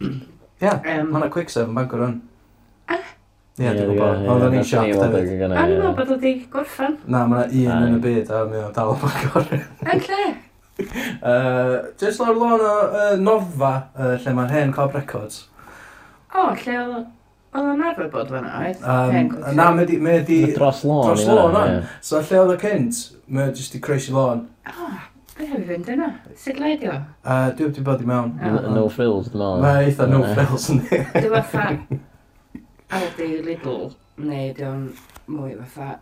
[0.02, 1.12] Ie, Yym.
[1.12, 2.16] mae yna quick serve yn Bangor hwn.
[2.92, 3.06] Ah.
[3.60, 4.26] Ie, dwi'n gwybod.
[4.34, 5.30] Ond o'n i'n siap hefyd.
[5.46, 6.98] A ni'n meddwl bod wedi gorffan.
[7.08, 9.48] Na, mae yna un yn y byd a mi o'n dal o Bangor.
[9.94, 10.24] Yn lle?
[10.76, 15.46] Yy, Jyst lawr lôn o yy, Noffa, yy, lle mae'r hen Cob Records.
[16.36, 16.98] O, lle oedd
[17.56, 18.82] oedd o'n arfer bod fan'na, oedd?
[18.84, 19.54] Hen Yym, cwtio.
[19.56, 20.00] Na, mae di...
[20.04, 21.06] Mae di Dros lôn.
[21.08, 21.78] dros lôn, on.
[22.04, 23.00] So lle oedd o cynt,
[23.32, 24.44] mae o jyst i croesi lôn.
[24.68, 24.90] O,
[25.36, 26.10] Be hefyd fynd yna?
[26.40, 26.94] Sut leidio?
[27.28, 28.30] Uh, dwi wedi bod i mewn.
[28.40, 28.68] Oh.
[28.72, 29.64] No frills, dwi'n meddwl.
[29.66, 31.00] Mae eitha no frills yn di.
[31.12, 31.66] Dwi fatha
[32.96, 33.90] Aldi Lidl,
[34.24, 34.86] neu dwi o'n
[35.36, 35.98] mwy fatha...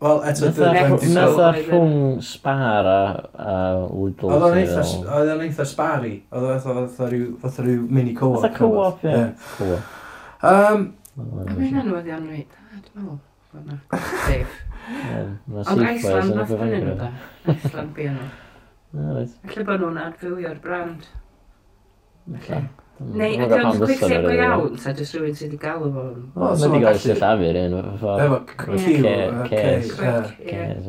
[0.00, 0.52] Wel, eto...
[1.12, 2.98] Natha rhwng Spar a,
[3.36, 3.58] a
[3.92, 4.32] Lidl.
[4.32, 6.14] Oedd o'n eitha Spari.
[6.32, 8.40] Oedd o'n eitha rhyw, fatha rhyw mini co-op.
[8.46, 9.26] Fatha co-op, ie.
[9.58, 9.94] Co-op.
[10.48, 12.56] Um, Mae'n anodd i anwyd.
[12.88, 13.20] Dwi'n meddwl.
[14.24, 14.56] Safe.
[15.64, 16.82] Ond Iceland nath hynny e?
[16.84, 17.08] nhw da.
[17.54, 18.28] Iceland bu nhw.
[19.48, 21.08] Felly bod nhw'n adfywio'r brand.
[22.38, 22.62] Okay.
[22.98, 26.06] Neu ydy o'n gweithio go iawn, ta jyst rhywun sydd wedi galw fo.
[26.34, 27.76] O, mae di gael sy'n llafur un.
[28.24, 28.38] Efo,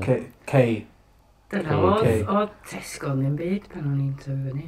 [0.06, 0.16] Q,
[0.50, 0.64] K,
[1.50, 4.66] Dyna oedd o Tesco ni'n byd pan o'n i'n tyfu fyny.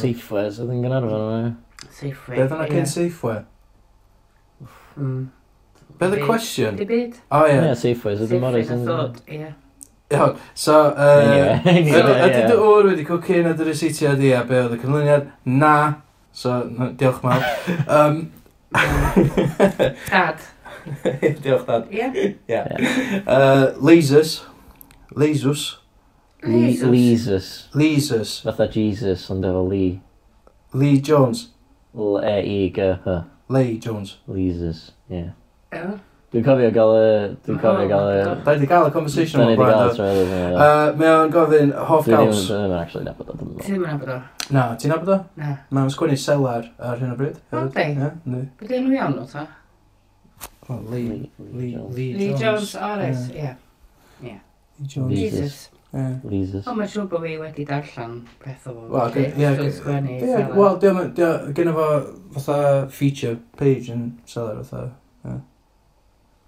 [0.00, 1.50] Safeway, sydd yn gynharfon o'n
[1.94, 2.40] Safeway.
[2.40, 3.42] Beth yna cyn Safeway?
[5.98, 6.76] Be the question?
[6.76, 7.16] byd?
[7.30, 7.56] O ie.
[7.58, 8.84] Ie, Safeways, ydy Morris yn...
[9.26, 9.48] Ie.
[10.08, 14.76] Iawn, so, uh, ydy dy ŵr wedi cwcu na dy reseitiad di a be oedd
[14.78, 15.26] y cynlyniad?
[15.44, 15.72] Na,
[16.32, 16.62] so,
[16.96, 17.44] diolch mawr.
[17.98, 18.22] um,
[20.08, 20.46] Dad.
[21.44, 21.90] diolch dad.
[21.92, 22.30] Ie.
[22.48, 22.72] Yeah.
[23.26, 24.38] Uh, lasers.
[25.12, 25.66] Lasers.
[26.42, 27.50] Lasers.
[27.74, 28.38] Lasers.
[28.46, 29.98] Fatha Jesus ond efo Lee.
[30.72, 31.48] Lee Jones.
[31.94, 33.18] L-E-I-G-H.
[33.48, 34.16] Lee Jones.
[34.28, 35.16] Lasers, ie.
[35.16, 35.36] Yeah.
[35.68, 37.04] Dwi'n cofio gael y...
[37.44, 38.22] Dwi'n cofio gael y...
[38.44, 39.48] Da i di gael y conversation yma.
[39.48, 42.42] Da ni di gael y trwy'n Mae o'n gofyn hoff gaws.
[42.48, 43.38] Dwi ddim yn actually nabod o.
[43.60, 44.18] Ti ddim yn nabod o?
[44.56, 45.18] Na, ti'n nabod o?
[45.40, 45.54] Na.
[45.72, 47.40] Mae'n sgwennu selar ar hyn o bryd.
[47.52, 47.86] O, di?
[47.96, 48.42] Ne.
[48.60, 49.46] Bydd enw iawn o ta?
[50.68, 52.74] Lee, Lee, Lee, Lee Jones.
[52.76, 53.56] o reit, ie.
[54.20, 54.36] Ie.
[54.36, 55.16] Lee Jones.
[55.16, 55.60] Jesus.
[56.28, 56.66] Leases.
[56.68, 58.88] O, mae'n siŵr bod fi wedi darllen beth o fo.
[60.58, 61.14] Wel, dwi'n
[61.56, 61.86] gen fo
[62.36, 62.58] fatha
[62.92, 65.38] feature page yn seller fatha.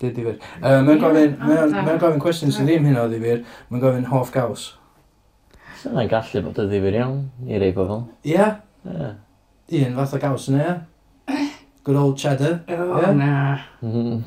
[0.01, 0.39] Di ddifyr.
[0.63, 4.07] Uh, mae'n gofyn, mae'n mae o'n gofyn cwestiwn sydd ddim hyn o ddifyr, mae'n gofyn
[4.09, 4.71] hoff gaws.
[5.83, 8.07] Sa'n so, gallu bod y ddifyr iawn i rei pobl.
[8.25, 8.33] Ie.
[8.33, 8.55] Yeah.
[8.89, 9.85] Yeah.
[9.91, 10.71] Un fath o gaws yna,
[11.29, 11.51] ie.
[11.85, 12.63] Good old cheddar.
[12.69, 13.13] Oh, yeah.
[13.17, 13.35] na.
[13.85, 14.23] Mm.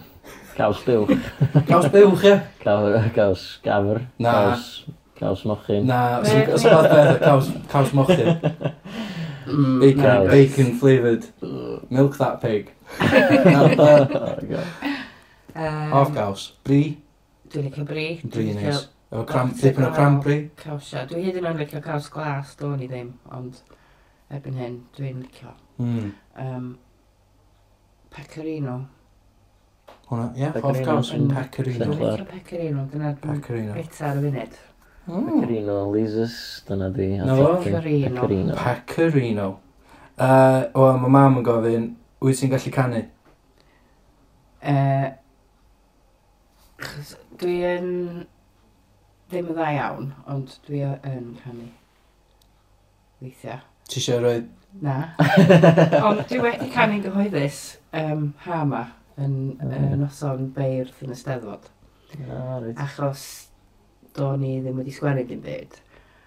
[0.54, 1.18] Caws buwch.
[1.72, 2.38] caws buwch, ie.
[2.62, 4.06] Caws, caws gafr.
[4.22, 4.38] Na.
[4.38, 4.70] Gaws,
[5.18, 5.90] gaws mochyn.
[5.90, 8.36] Na, sy'n fath beth, caws, caws mochyn.
[9.44, 10.32] Mm, bacon, nice.
[10.32, 11.26] bacon flavoured.
[11.90, 12.72] Milk that pig.
[13.02, 14.93] oh, God.
[15.56, 16.48] Um, Ofgaws.
[16.66, 16.82] Bri.
[17.54, 18.08] Dwi'n licio bri.
[18.26, 18.88] Bri yn eis.
[19.14, 20.40] Efo cram, dipyn o cranberry.
[20.58, 21.06] Cawsia.
[21.10, 23.60] Dwi hyd yn oed licio caws glas, do'n i ddim, ond
[24.34, 25.54] erbyn hyn, dwi'n licio.
[25.78, 26.10] Mm.
[26.42, 26.68] Um,
[28.16, 28.80] pecorino.
[30.10, 31.92] Hwna, ie, yeah, Hofgaws yn pecorino.
[31.92, 33.78] Dwi'n licio pecorino, dyna pecorino.
[33.78, 34.62] bita ar y funud.
[35.06, 35.30] Mm.
[35.30, 36.36] Pecorino, Lysus,
[36.66, 37.12] dyna di.
[37.22, 37.56] Na fo?
[37.62, 38.56] Pecorino.
[38.58, 39.50] Pecorino.
[40.18, 41.92] Uh, o, mae mam yn gofyn,
[42.24, 43.10] wyt ti'n gallu canu?
[44.64, 45.12] Uh,
[46.84, 47.92] Achos dwi yn
[49.32, 51.70] ddim yn dda iawn, ond dwi yn canu
[53.22, 53.62] weithiau.
[53.88, 54.42] Ti eisiau rhoi?
[54.84, 54.98] Na.
[56.10, 57.62] ond dwi wedi canu'n gyhoeddus
[58.00, 58.82] um, ha yma
[59.16, 59.72] yn, mm.
[59.78, 61.72] yn noson beirth yn y steddfod.
[62.26, 62.76] Ah, right.
[62.84, 63.26] Achos
[64.18, 65.80] do'n i ddim wedi sgwennu dim byd.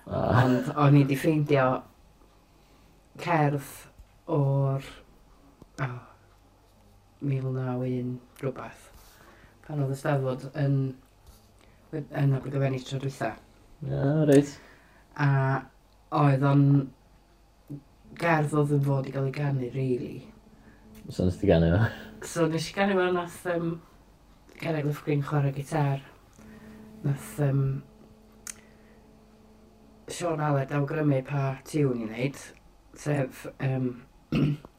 [0.09, 0.41] Ah.
[0.47, 1.69] Ond o'n i wedi ffeindio
[3.21, 3.73] cerdd
[4.33, 4.91] o'r
[5.85, 6.03] oh,
[7.21, 8.86] 1901 rhywbeth
[9.67, 10.77] pan oedd y Steddfod yn,
[11.93, 13.33] yn Abergavenni tro dwytha.
[13.87, 14.53] Yeah, reit.
[15.19, 15.29] A
[16.23, 16.63] oedd o'n
[18.21, 20.21] gerdd oedd yn fod i gael ei ganu, really.
[21.09, 21.91] So nes ti ganu fo?
[22.27, 23.75] So nes i ganu fo nath um,
[24.61, 26.01] Gerag Lyfgrin chwarae gitar.
[27.05, 27.67] Nath um,
[30.09, 32.41] Sean Aled awgrymu pa tiwn i wneud,
[32.95, 33.91] sef um,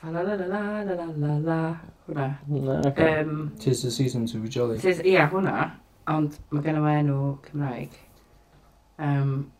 [0.00, 1.60] fa la la la la la la la la.
[2.08, 2.26] Hwna.
[2.48, 3.20] Na, okay.
[3.20, 4.78] Um, Tis the season to be jolly.
[4.78, 5.70] Tis, ia, hwnna.
[6.10, 7.92] Ond mae gen i enw Cymraeg.
[8.98, 9.50] Um,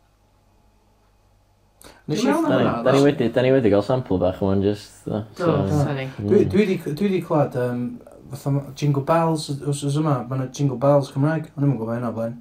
[2.11, 5.07] Nes i Da ni- Da ni wedi, da ni wedi gael sample bach o'n just...
[5.09, 6.09] uh, Do, so- sorry.
[6.19, 6.29] Mm.
[6.29, 7.85] Dwi dwi 'di dwi 'di clywed yym
[8.31, 11.47] fatha ma- Jingle Bells os wsos yma, ma' 'na Jingle Bells Cymraeg.
[11.55, 12.35] ond ddim yn gwybod hynna o blaen.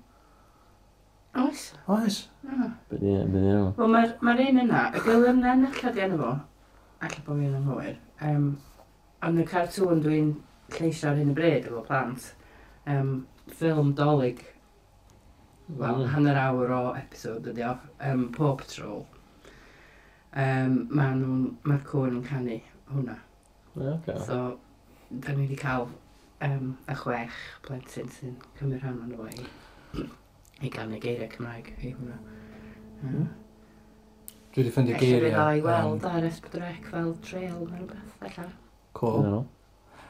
[1.45, 1.61] Oes.
[1.87, 2.17] Oes.
[2.89, 3.69] Be' 'di- be' 'di enw?
[3.77, 6.33] Wel, mae'r ma un yna, y gwylym na yn ychydig enw fo.
[6.99, 7.97] Alla bod fi'n anghywir.
[8.27, 8.49] Um,
[9.23, 10.33] yn y cartŵn dwi'n
[10.75, 12.31] lleisio ar hyn y bryd efo plant,
[12.91, 13.13] um,
[13.51, 14.41] ffilm dolyg,
[15.69, 16.09] wel, mm.
[16.13, 17.73] hanner awr o episod ydi o,
[18.09, 19.05] um, Paw Patrol.
[20.29, 21.23] Um, Mae'r
[21.65, 22.59] ma cwn yn canu
[22.91, 23.17] hwnna.
[23.75, 24.19] Yeah, okay.
[24.25, 24.59] So,
[25.09, 25.87] da ni wedi cael
[26.45, 30.07] um, y chwech plentyn sy'n cymryd rhan o'n fo i,
[30.65, 32.19] i gael neu geiriau Cymraeg i hwnna.
[33.03, 33.29] Mm.
[34.59, 35.31] Dwi wedi ffyndio geiriau.
[35.31, 38.49] Felly fydd i weld ar ysbydrec fel trail neu rhywbeth, felly.
[38.99, 39.21] Cool.
[39.23, 39.37] No.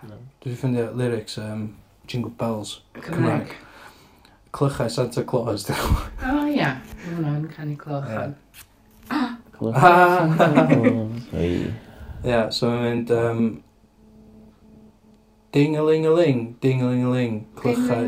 [0.10, 0.16] No.
[0.42, 1.68] Dwi wedi ffyndio lyrics um,
[2.10, 2.72] Jingle Bells.
[2.98, 3.54] Cymraeg.
[4.58, 6.02] Clychau Santa Claus, dyn nhw.
[6.32, 6.72] O, ia.
[6.82, 8.34] Mae hwnna'n canu clochon.
[9.54, 11.30] Clychau Santa Claus.
[12.34, 13.14] Ie, so mae'n mynd...
[13.22, 13.50] Um,
[15.54, 18.02] Ding-a-ling-a-ling, ding-a-ling-a-ling, clychau,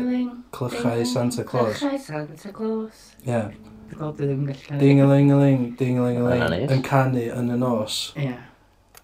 [0.54, 1.78] clychau Santa Claus.
[1.78, 3.12] Clychau Santa Claus.
[3.22, 3.30] Ie.
[3.30, 4.78] Yeah erthygol, dwi ddim yn gallu...
[4.80, 7.98] Ding-a-ling-a-ling, ding-a-ling-a-ling, yn canu yn y nos.
[8.16, 8.34] Ie.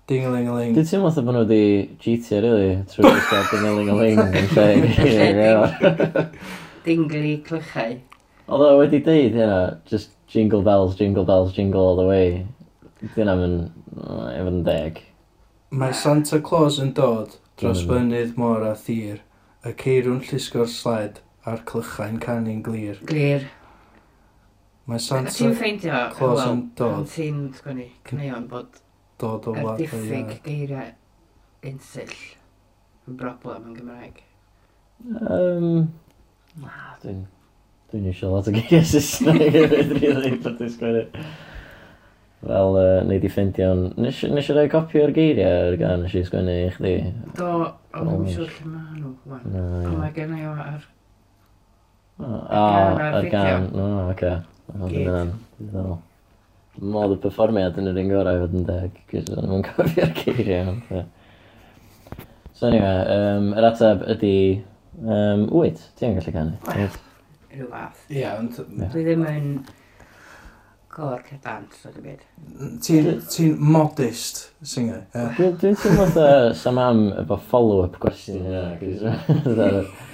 [0.09, 0.75] Ding-a-ling-a-ling.
[0.77, 1.63] Dwi'n teimlo fatha bod nhw wedi
[2.01, 6.29] cheatio, really, trwy ddysgau ding-a-ling-a-ling yn lle.
[6.87, 7.99] Dingli clychau.
[8.49, 9.61] Oedd o wedi deud hynna,
[9.91, 12.47] just jingle bells, jingle bells, jingle all the way.
[13.15, 13.59] Dyna yn
[14.33, 15.05] efo'n deg.
[15.69, 19.21] Mae Santa Claus yn dod dros fynydd môr a thir,
[19.67, 22.97] y ceirwn llusgo'r sled a'r clychau'n canu'n glir.
[23.05, 23.51] Glir.
[24.89, 27.03] Mae Santa ffeindio, Claus yn dod.
[27.13, 28.79] Ti'n sgwni, cneuon bod
[29.21, 30.95] dod o wlad y diffyg geiriau
[31.69, 32.15] ensill
[33.05, 34.23] yn broblem yn Gymraeg.
[35.29, 35.69] Um,
[36.63, 36.73] na,
[37.05, 37.27] dwi'n...
[37.93, 41.07] Dwi'n eisiau lot o geiriau Saesneg hefyd, rili, bod dwi'n sgwennu.
[42.49, 43.87] Fel, uh, neud i ffeindio'n...
[44.01, 46.99] Nes i roi copi o'r geiriau ar gan nes i sgwennu i chdi?
[47.37, 47.55] Do,
[47.93, 49.49] ond dwi'n siŵr lle mae nhw, wan.
[49.53, 50.93] Ond mae gen i o ar...
[52.25, 54.39] Ar gan, ar gan, o, oce.
[54.89, 55.09] Gig.
[56.79, 60.75] Modd y performiad yn yr un gorau fod yn deg, cys o'n nhw'n cofio'r geiriau.
[60.75, 62.21] Ond,
[62.55, 64.37] so anyway, um, yr ateb ydy...
[64.99, 66.55] Um, wyt, ti'n gallu canu?
[66.69, 68.05] Rhyw fath.
[68.13, 68.61] Ie, ond...
[68.93, 69.49] Dwi ddim yn
[70.95, 72.23] gor cerdant, so ddim byd.
[72.85, 75.03] Ti'n ti modest singer?
[75.17, 75.33] Yeah.
[75.39, 78.69] Dwi'n dwi teimlo fatha sam am efo follow-up gwestiwn yna.
[78.85, 79.03] cys...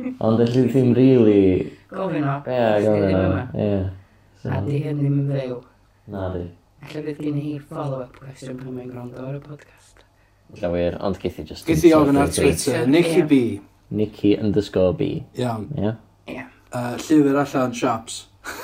[0.24, 1.72] Ond felly ddim really...
[1.90, 2.36] Gofyn o.
[2.48, 3.24] Ie, gofyn o.
[3.56, 3.80] Ie.
[4.40, 5.56] So, a di hyn ddim yn fyw.
[6.08, 6.46] Na di.
[6.80, 9.98] Alla bydd gen i follow-up question pan mae'n gwrando ar y podcast.
[10.54, 11.66] Alla wir, ond geith i just...
[11.68, 13.40] Geith i ofyn ar Twitter, Nicky B.
[13.92, 15.08] Nicky underscore B.
[15.36, 15.66] Iawn.
[15.76, 15.92] Ia?
[16.32, 16.46] Ia.
[17.02, 18.22] Llyfr allan shops.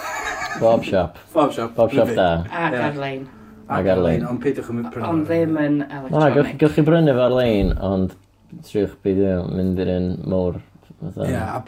[0.62, 1.18] Bob shop.
[1.34, 1.74] Bob shop.
[1.76, 2.30] Bob shop da.
[2.48, 3.28] Ac ar-lein.
[3.68, 5.10] Ac ar-lein, ond peidiwch yn prynu.
[5.10, 6.40] Ond ddim yn electronic.
[6.40, 8.16] Na, gawch chi brynu fo ar-lein, ond
[8.64, 10.56] triwch beidio mynd i'r un mowr.
[11.04, 11.60] Ie, a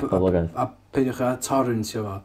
[0.96, 2.16] peidiwch a torrentio i fo.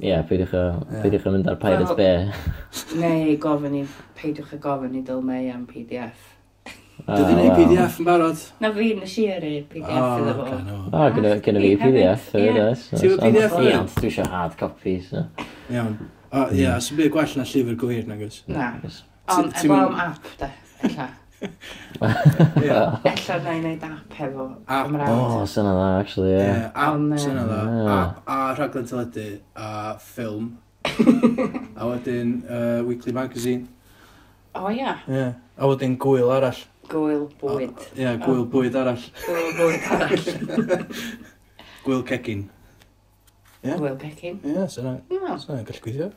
[0.00, 1.02] Ie, yeah, peidiwch o, yeah.
[1.04, 2.30] peidiwch o mynd ar Pirate well, Bay.
[3.02, 3.82] Neu gofyn i,
[4.18, 5.20] peidiwch o gofyn i dyl
[5.52, 6.30] am PDF.
[7.04, 7.54] Oh, Dydw i'n ah, wow.
[7.58, 8.42] PDF yn barod?
[8.64, 10.44] Na fi, nes i ar PDF iddo fo.
[10.50, 12.28] O, ah, gyda fi PDF.
[12.34, 13.72] Ti'n PDF yn?
[13.78, 14.98] Ond dwi eisiau hard copy.
[15.70, 15.98] Iawn.
[16.50, 18.40] Ie, sy'n byd gwell na llyfr gwir, nag oes?
[18.50, 18.72] Na.
[19.34, 20.50] Ond efo am app, da.
[22.00, 24.46] Ella na i wneud app hefo.
[24.66, 24.90] App.
[24.90, 26.40] O, oh, syna dda, actually, ie.
[26.40, 26.66] Yeah.
[26.74, 27.60] App, sy'n syna dda.
[27.94, 29.70] App a rhaglen teledu a
[30.02, 30.50] ffilm.
[31.80, 33.68] a wedyn uh, Weekly Magazine.
[34.54, 34.96] O, ia.
[35.08, 35.28] Ie.
[35.58, 36.64] A wedyn gwyl arall.
[36.90, 37.86] Gwyl bwyd.
[37.94, 39.06] Ie, yeah, gwyl bwyd arall.
[39.24, 40.84] Gwyl bwyd arall.
[41.86, 42.44] gwyl cegin.
[43.64, 43.80] Yeah.
[43.80, 44.42] Gwyl cegin.
[44.44, 44.98] Ie, yeah, syna.
[45.12, 45.38] No.
[45.40, 46.12] Syna, gallu gweithio.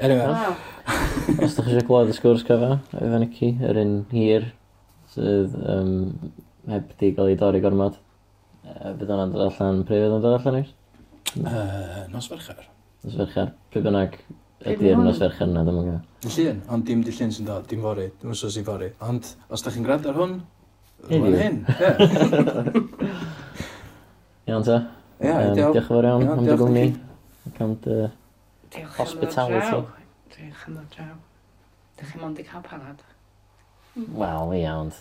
[0.00, 0.26] Anyway.
[0.26, 0.56] Wow.
[1.44, 4.46] Os ydych chi eisiau glod y sgwrs cyfa, efo Nicky, yr un hir,
[5.12, 5.90] sydd um,
[6.72, 7.98] heb di gael ei dorri gormod.
[8.64, 10.70] Uh, bydd hwnna'n dod allan, pryd fydd hwnna'n dod allan eich?
[11.36, 12.62] Uh, nos fercher.
[13.04, 13.52] Nos fercher.
[13.74, 14.16] Pryd bynnag
[14.72, 16.00] ydy'r nos fercher yna, ddim yn gael.
[16.36, 18.88] Llun, ond dim di llun sy'n dod, dim fori, dim wsos i fori.
[19.04, 20.38] Ond os da chi'n gwrando ar hwn,
[21.10, 21.60] rwan hyn.
[21.68, 22.84] ie.
[24.50, 24.80] Iawn ta.
[25.20, 26.86] Ia, diolch Diolch yn fawr iawn am dy gwmni.
[27.50, 28.00] Ac am dy
[28.98, 29.84] hospitality.
[30.34, 31.14] Diolch am ddod draw.
[32.00, 33.02] Dych chi'n mond i cael panad?
[33.94, 34.92] Wel, iawn.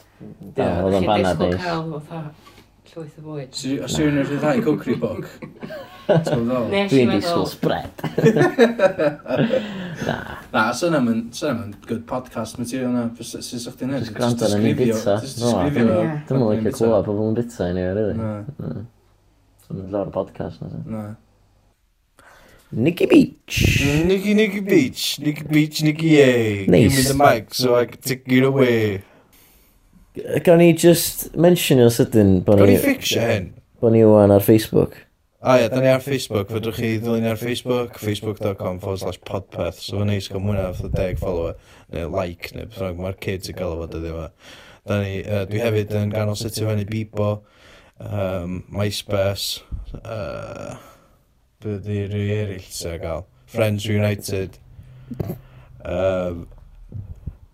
[0.58, 1.52] Dyna oedd yn fanna di.
[1.54, 2.24] Chi'n cael fatha
[2.90, 3.60] llwyth o bwyd.
[3.86, 5.28] Os yw'n yr ddau cwcri boc?
[6.10, 8.02] Dwi'n disgwyl spread.
[10.08, 10.18] Na.
[10.50, 11.22] Na, sy'n am yn
[11.86, 13.06] good podcast material na.
[13.22, 14.10] sy'n sy'ch chi'n edrych?
[14.10, 15.18] Just gwrando yn mynd bita.
[15.22, 18.18] Dwi'n mynd licio clywed pobl yn bita i ni, really.
[18.18, 18.30] Na.
[18.58, 20.84] Dwi'n mynd lawr y podcast na.
[20.90, 21.08] Na.
[22.72, 23.82] Nicky Beach.
[24.06, 25.20] Nicky, Nicky Beach.
[25.20, 26.66] Nicky Beach, Nicky Yay.
[26.68, 26.96] Nice.
[26.96, 29.04] Give me the mic so I can take it away.
[30.44, 32.66] Gawn ni just mention o'r sydyn bod ni...
[32.66, 33.48] Gawn ni ffixio hyn.
[33.82, 34.98] Bod ni wan ar Facebook.
[35.42, 36.50] A ie, da ni ar Facebook.
[36.52, 39.80] Fydwch chi ddilyn ar Facebook, facebook.com forward slash podpeth.
[39.80, 41.56] So fe neis gael mwynhau fatha deg follower,
[41.96, 43.00] neu like, neu beth bynnag.
[43.06, 44.28] Mae'r kids yn gael o fod ydy yma.
[44.90, 47.32] Da ni, uh, dwi hefyd yn ganol sut i fyny Bebo,
[48.04, 49.64] um, MySpace,
[50.04, 50.76] uh,
[51.64, 53.26] byddu rhywun eraill sy'n gael.
[53.50, 54.58] Friends United.
[55.84, 56.48] Um,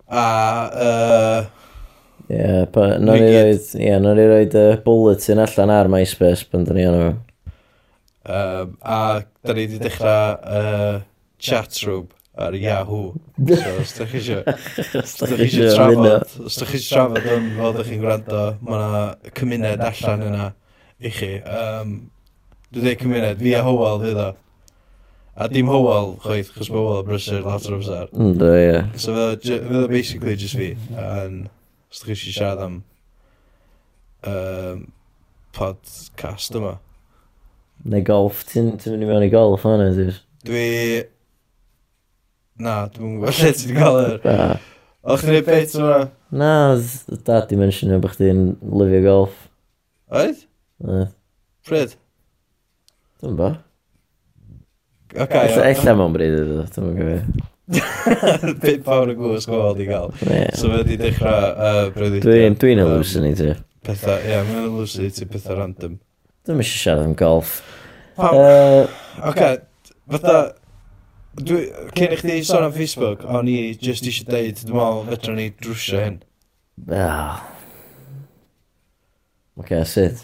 [0.08, 0.26] a...
[0.86, 1.46] Uh,
[2.26, 6.66] Ie, yeah, nawr i roed, ie, nawr i roed y bulletin allan ar MySpace pan
[6.66, 7.12] dyn ni o'n efo.
[8.26, 9.00] Um, a
[9.46, 10.96] da ni wedi dechrau uh,
[11.38, 13.14] chat room ar Yahoo.
[13.46, 14.42] So, os da chi eisiau...
[15.04, 18.42] os da chi eisiau trafod, os da chi eisiau trafod yn fel da chi'n gwrando,
[18.66, 20.50] mae yna cymuned allan yna
[20.98, 21.32] i chi.
[21.46, 21.96] Um,
[22.76, 24.32] Dwi'n cymuned, fi a Howell fydd o.
[25.40, 28.10] A dim Howell, chwaith, chos mae Howell brysur lot o'r amser.
[28.12, 28.82] Ynddo, ie.
[29.00, 30.74] So fydd o basically just fi.
[30.92, 31.48] And
[31.88, 32.76] os ydych chi eisiau siarad am
[34.28, 34.84] um,
[35.56, 36.76] podcast yma.
[37.88, 40.22] Neu golf, ti'n ti mynd i mewn i golf hwnna, dwi'n?
[40.44, 40.68] Dwi...
[42.60, 44.32] Na, dwi'n gwybod lle ti'n gael yr...
[45.06, 46.06] O'ch chi'n gwneud beth yma?
[46.44, 46.54] Na,
[47.24, 49.46] dad di mention o bych ti'n lyfio golf.
[50.12, 50.50] Oedd?
[50.84, 51.14] Oedd.
[51.64, 52.02] Pryd?
[53.26, 53.48] Dwi'n bo.
[55.16, 55.32] Ok.
[55.66, 57.46] Ella mewn bryd ydw, dwi'n gwybod.
[58.62, 60.12] Bit fawr y gwrs gwael di gael.
[60.54, 62.20] So fe di dechrau uh, bryddi.
[62.22, 63.64] Dwi'n dwi hallucinator.
[63.86, 65.96] Pethau, ie, yeah, mae'n hallucinator pethau random.
[66.46, 67.56] Dwi'n eisiau siarad am golf.
[68.22, 68.86] Uh,
[69.32, 69.42] ok,
[70.14, 70.38] fatha,
[71.42, 71.64] dwi,
[71.98, 75.50] cyn i chdi sôn am Facebook, o'n i just eisiau deud, dwi'n meddwl, fedra ni
[75.64, 76.22] drwsio hyn.
[76.94, 77.42] Ah.
[79.58, 80.22] Ok, sut?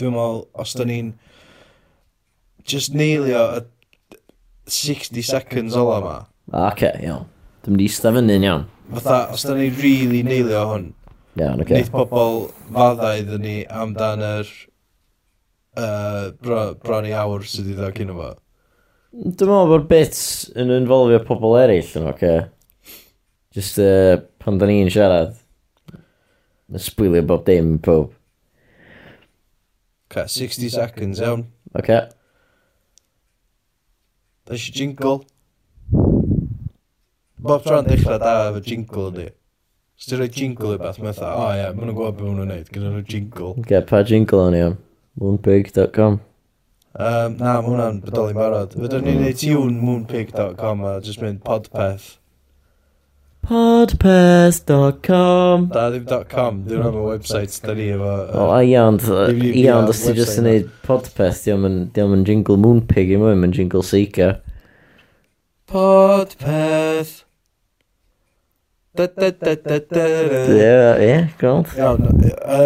[0.00, 1.12] Dwi'n meddwl, os da ni'n
[2.64, 3.64] just neilio y
[4.70, 6.16] 60 seconds ola yma.
[6.52, 7.26] A, oce, iawn.
[7.60, 8.66] Dwi'n mynd i eistedd fyny'n iawn.
[8.94, 10.86] Fatha, os da ni'n really neilio hwn.
[11.36, 11.66] Iawn, oce.
[11.66, 11.80] Okay.
[11.80, 14.54] Neith pobl faddau iddyn ni amdan yr
[15.76, 18.30] uh, bro, bron i awr sydd i ddod cyn fo.
[19.10, 20.22] Dwi'n meddwl bod bits
[20.58, 22.14] yn involfio pobl eraill yn oce.
[22.14, 22.48] Okay.
[23.56, 25.36] Just uh, pan da ni'n siarad.
[26.70, 28.14] Yn sbwylio bob dim pob.
[30.10, 31.44] Cut 60 seconds, iawn.
[31.78, 31.98] Oce.
[34.46, 35.20] Da eisiau jingle.
[37.40, 39.28] Bob tro'n dechrau da efo jingle ydi.
[40.00, 42.40] Os ti'n rhoi jingle i beth, mae'n dda, o ie, maen nhw'n gwybod beth maen
[42.40, 43.52] nhw'n gwneud, gyda nhw jingle.
[43.68, 44.76] Ge, pa jingle o'n i am?
[45.20, 46.18] Moonpig.com
[46.90, 48.72] Um, na, mae hwnna'n bodoli'n barod.
[48.74, 52.16] Fydwn ni'n gwneud tune moonpig.com a jyst mynd podpeth.
[53.46, 58.98] Podpest.com Da ddim .com, dwi'n rhan o website da ni efo O, a iawn,
[59.40, 63.82] iawn, os ti jyst yn neud podpest, diolch yn jingle Moonpig i mwy, mae'n jingle
[63.86, 64.32] Seeker.
[65.70, 67.14] Podpeth
[68.98, 70.04] Da da da da da
[70.98, 71.66] Ie, gweld.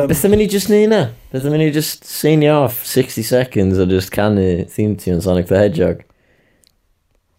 [0.08, 1.02] Beth am i ni just neud na?
[1.32, 5.46] Beth am i ni jyst sign off 60 seconds o just canu theme tune Sonic
[5.52, 5.98] the Hedgehog?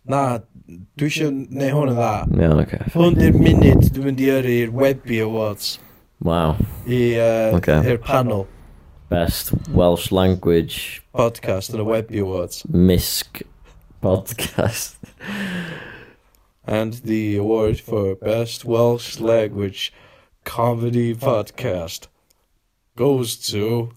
[0.06, 2.12] Na, dwi eisiau neud hwn yn dda.
[2.42, 2.80] Iawn, oce.
[2.96, 5.76] Hwn di'r munud dwi'n mynd i yrru'r Webby Awards
[6.26, 6.56] Wow.
[6.88, 7.76] i uh, Ocê.
[7.92, 8.46] i'r panel
[9.12, 12.64] Best Welsh Language podcast yn y Webby Awards.
[12.72, 13.44] Misc
[14.02, 14.96] podcast.
[16.66, 19.94] And the award for Best Welsh Language
[20.46, 22.08] Comedy Podcast
[22.96, 23.92] goes to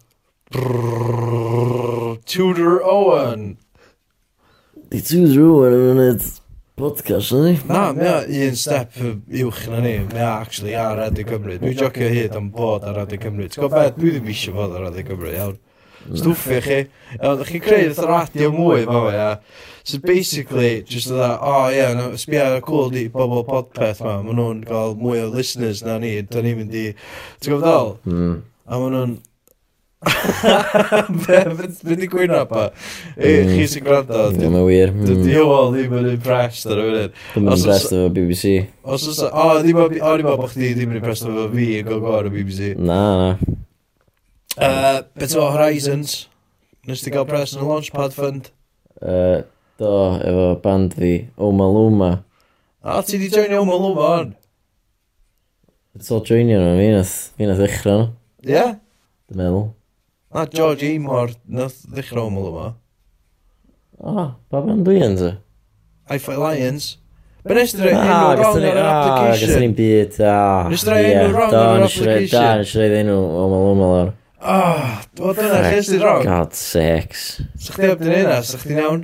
[2.26, 3.56] Tudor Owen.
[4.90, 6.28] Di ti'n rhywun yn mynd
[6.78, 7.56] podcast ydy?
[7.66, 11.56] Na, mae un step uwch na ni, mae o actually ar Radio Cymru.
[11.58, 13.48] Dwi'n jocio hyd am bod ar Radio Cymru.
[13.50, 15.56] T'w gwybod beth, dwi ddim eisiau bod ar Radio Cymru, iawn.
[16.08, 16.78] Stwffio chi.
[17.18, 19.30] Iawn, chi'n creu ddeth radio mwy, fo fe, ia.
[19.88, 24.04] So basically, just dda, o oh, ie, yeah, sbio ar y cool di bobl podpeth
[24.04, 26.84] ma, maen nhw'n cael mwy o listeners na ni, da ni'n mynd i,
[27.40, 27.94] ti'n gwybod dal?
[28.06, 28.36] Mm.
[28.68, 29.18] A maen nhw'n
[29.98, 32.68] Fynd i gwyno pa.
[33.18, 34.28] Chi sy'n gwrando.
[34.28, 34.92] Mm, Dwi'n ma wir.
[34.94, 35.38] Dwi'n mm.
[35.42, 37.16] ôl ddim yn impressed ar y funud.
[37.34, 38.52] Dwi'n impressed efo BBC.
[38.86, 39.18] Os oes...
[39.26, 42.60] O, ddim o bod chdi ddim yn impressed efo fi yn gael gor o BBC.
[42.78, 43.30] Na, na.
[44.58, 46.12] Uh, Beth o Horizons?
[46.86, 48.52] Nes ti gael pres yn y Launchpad Fund?
[49.02, 49.42] Uh,
[49.82, 49.90] do,
[50.22, 51.14] efo band fi.
[51.42, 52.12] Oma Luma.
[52.86, 54.30] A ti di joinio Oma Luma on?
[55.98, 58.06] It's all joinio nhw, fi nath ddechrau nhw.
[58.46, 58.64] Ie?
[59.26, 59.66] Dwi'n meddwl.
[60.30, 62.50] A George Amor, nath ddechrau o mwlo
[63.98, 65.30] O, oh, pa ben dwi yn ti?
[66.12, 66.98] I Fight Lions.
[67.48, 69.54] Be nes dwi ah, enw wrong ar yr ah, application?
[69.54, 70.34] A, ni'n byd, a...
[70.68, 72.34] Nes dwi enw wrong ar yr application?
[72.34, 74.12] Da, nes dwi enw omal omal ar...
[74.38, 74.58] O,
[75.16, 76.28] dwi'n dyna ches i wrong.
[76.28, 77.24] God sakes.
[77.56, 79.02] Sa'ch di abdyn hynna, sa'ch di'n iawn?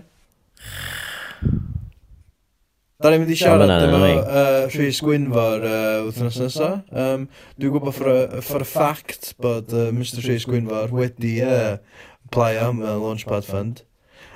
[3.04, 6.78] Da ni'n mynd i siarad oh, efo uh, Rhys Gwynfor uh, wythnos nesaf.
[6.88, 7.26] Um,
[7.60, 11.74] dwi'n gwybod for a, for a fact bod uh, Mr Rhys Gwynfor wedi uh,
[12.32, 13.84] play am uh, Launchpad Fund.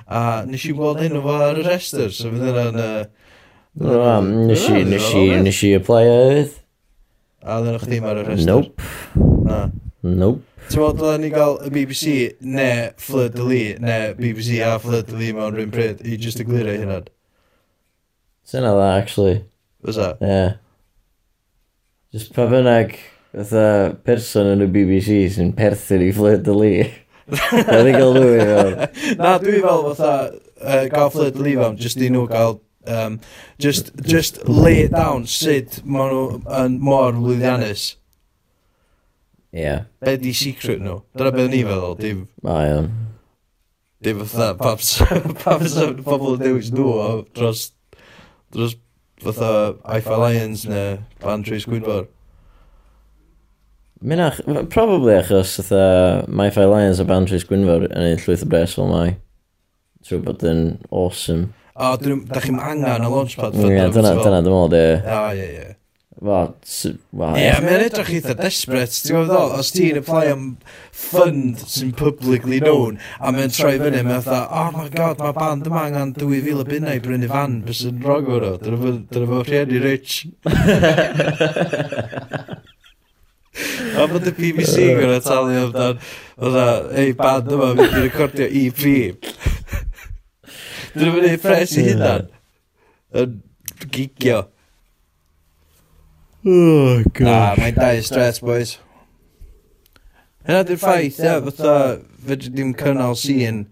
[0.05, 2.79] A nes i weld hyn o fo ar y rester, so fydd yna'n...
[2.85, 4.21] Uh,
[4.53, 6.55] nes i, nes i, nes i apply oedd.
[7.41, 8.53] A ddyn o'ch ddim ar y rester?
[8.53, 8.89] Nope.
[9.49, 9.65] Na.
[10.05, 10.45] Nope.
[10.69, 15.09] Ti'n meddwl, dylen ni gael y BBC neu Fleur de Lee, neu BBC a Fleur
[15.09, 17.07] de Lee mewn rhywun pryd, i just eglurio hynna?
[18.49, 19.45] Sy'n dda, actually.
[19.83, 20.17] Was that?
[20.25, 20.55] Yeah.
[22.13, 22.95] Just pa bynnag,
[23.35, 26.95] fatha person yn y BBC sy'n perthyn i Fleur de Lis.
[27.29, 28.73] Oedd ni gael nhw i fel.
[29.21, 30.15] Na, dwi fel fatha,
[30.63, 32.57] uh, gael Fleur de Lis fel, just i nhw gael
[32.89, 33.21] um,
[33.61, 37.91] just, just lay it down sut maen nhw yn mor lwyddiannus.
[39.53, 39.67] Ie.
[39.67, 39.89] Yeah.
[40.01, 41.03] Be di secret nhw?
[41.13, 42.29] Dyna beth ni feddwl, dim...
[42.49, 42.95] O, iawn.
[44.01, 47.75] Dim fatha, pam sy'n pobl yn dewis nhw o dros
[48.55, 48.77] dros
[49.23, 49.51] fatha
[49.85, 52.07] Aifa Lions neu Ban Trees Gwydbar?
[54.03, 54.39] Mynach,
[54.71, 58.93] probably achos fatha Maifa Lions a Ban Trees Gwynfor yn ei llwyth o bres fel
[58.93, 59.17] mai.
[60.07, 60.63] Trwy bod yn
[60.95, 61.51] awesome.
[61.79, 63.59] O, da chi'n angen y launchpad.
[63.59, 65.67] Ie, dyna, dyna, dyna, dyna, dyna, dyna, ie.
[65.67, 65.78] Ah,
[66.19, 66.49] Wel,
[67.39, 70.47] Ie, mae'n edrych eitha desperate, ti'n gwybod ddol, os ti'n apply am
[70.91, 75.71] fund sy'n publicly known, a mae'n troi fyny, mae'n dda, oh my god, mae band
[75.71, 79.45] yma angen 2000 o bunnau i brynu fan, bys yn rog o'r o, dyna fo
[79.47, 80.17] rhieni rich.
[83.99, 86.05] A bod y BBC gwrdd talu amdan,
[86.35, 88.83] dda, ei band yma, mynd i recordio EP.
[90.99, 92.15] Dyna fo'n ei ffres i hynna.
[93.23, 93.43] Yn
[93.87, 94.49] gigio.
[96.49, 97.03] Oh.
[97.21, 98.77] Na, mae'n dau stress, boys.
[100.49, 101.73] Hynna di'r ffaith, ie, fatha,
[102.25, 103.67] fedri ddim cynnal sy'n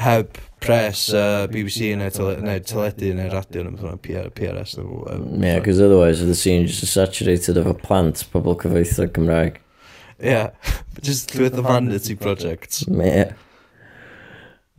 [0.00, 5.44] heb pres uh, BBC neu teledu neu radio neu PR, PRS neu whatever.
[5.44, 9.60] Yeah, because otherwise the scene just saturated of a plant pobl cyfeithio Cymraeg.
[10.22, 10.50] Yeah,
[11.02, 12.84] just with the vanity project.
[12.88, 13.32] Yeah.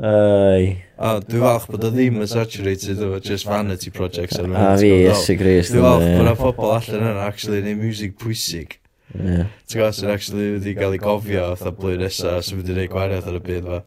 [0.02, 0.82] Ai.
[0.98, 4.58] A dwi'n falch bod o ddim yn saturated o just vanity projects ar mynd.
[4.58, 5.70] A fi, yes y gris.
[5.74, 8.80] Dwi'n falch bod o pobl allan yna actually neu music pwysig.
[9.14, 9.52] Yeah.
[9.68, 12.94] Ti'n gwybod sy'n actually wedi cael ei gofio oedd blwyddyn nesaf, sy'n mynd i neud
[12.94, 13.82] gwariaeth ar y byd fa.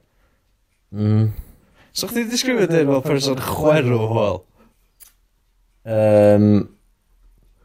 [0.94, 1.24] Mm.
[1.94, 4.40] So chdi'n disgrifio dyn fel person chwerw hwyl?
[5.84, 6.46] Um,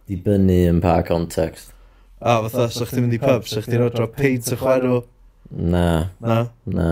[0.09, 1.75] dibynnu yn pa context.
[2.19, 5.03] A fatha, so chdi'n mynd i pub, so chdi'n odro peint y chwerw?
[5.49, 5.85] Na.
[6.23, 6.41] Na?
[6.65, 6.89] Na.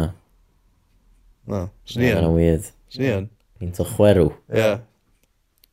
[1.48, 1.64] No.
[1.88, 2.28] Swn i yn.
[2.36, 2.68] weird.
[2.92, 3.30] Swn i yn.
[3.62, 4.28] Mi'n to chwerw.
[4.52, 4.74] Ie.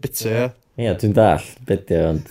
[0.04, 0.46] Bitter, ie.
[0.84, 1.50] Ie, dwi'n dall.
[1.66, 2.30] Bitter, ond...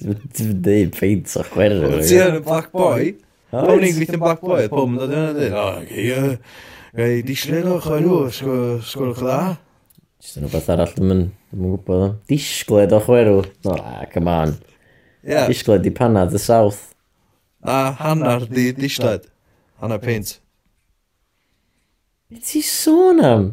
[0.00, 1.86] Dwi'n dweud peint o chwerw.
[1.90, 3.12] Ond ti yn y black boy.
[3.52, 5.60] Pawn i'n gweithio'n black boy, oedd pob yn dod yn yna.
[5.60, 6.36] O, gei,
[6.96, 9.40] gei, disgled o chwerw, sgwrwch dda.
[10.20, 12.18] Just yn rhywbeth arall, dwi'n mynd gwybod.
[12.30, 13.42] Disgled o chwerw.
[13.66, 13.76] No,
[14.12, 14.58] come on.
[15.22, 15.46] Yeah.
[15.50, 16.90] Disgled i panad y south.
[17.62, 19.28] A hannar di disgled.
[19.82, 20.39] Hannar peint.
[22.30, 23.44] Be ti sôn am?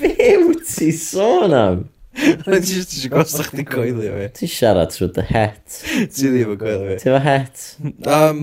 [0.00, 1.80] Be wyt ti sôn am?
[2.12, 4.26] Ti jyst eisiau gosod chdi coelio fi.
[4.36, 5.78] Ti siarad trwy dy het.
[6.12, 6.98] Ti ddim yn coelio fi.
[7.02, 7.62] Ti efo het?
[8.06, 8.42] Um,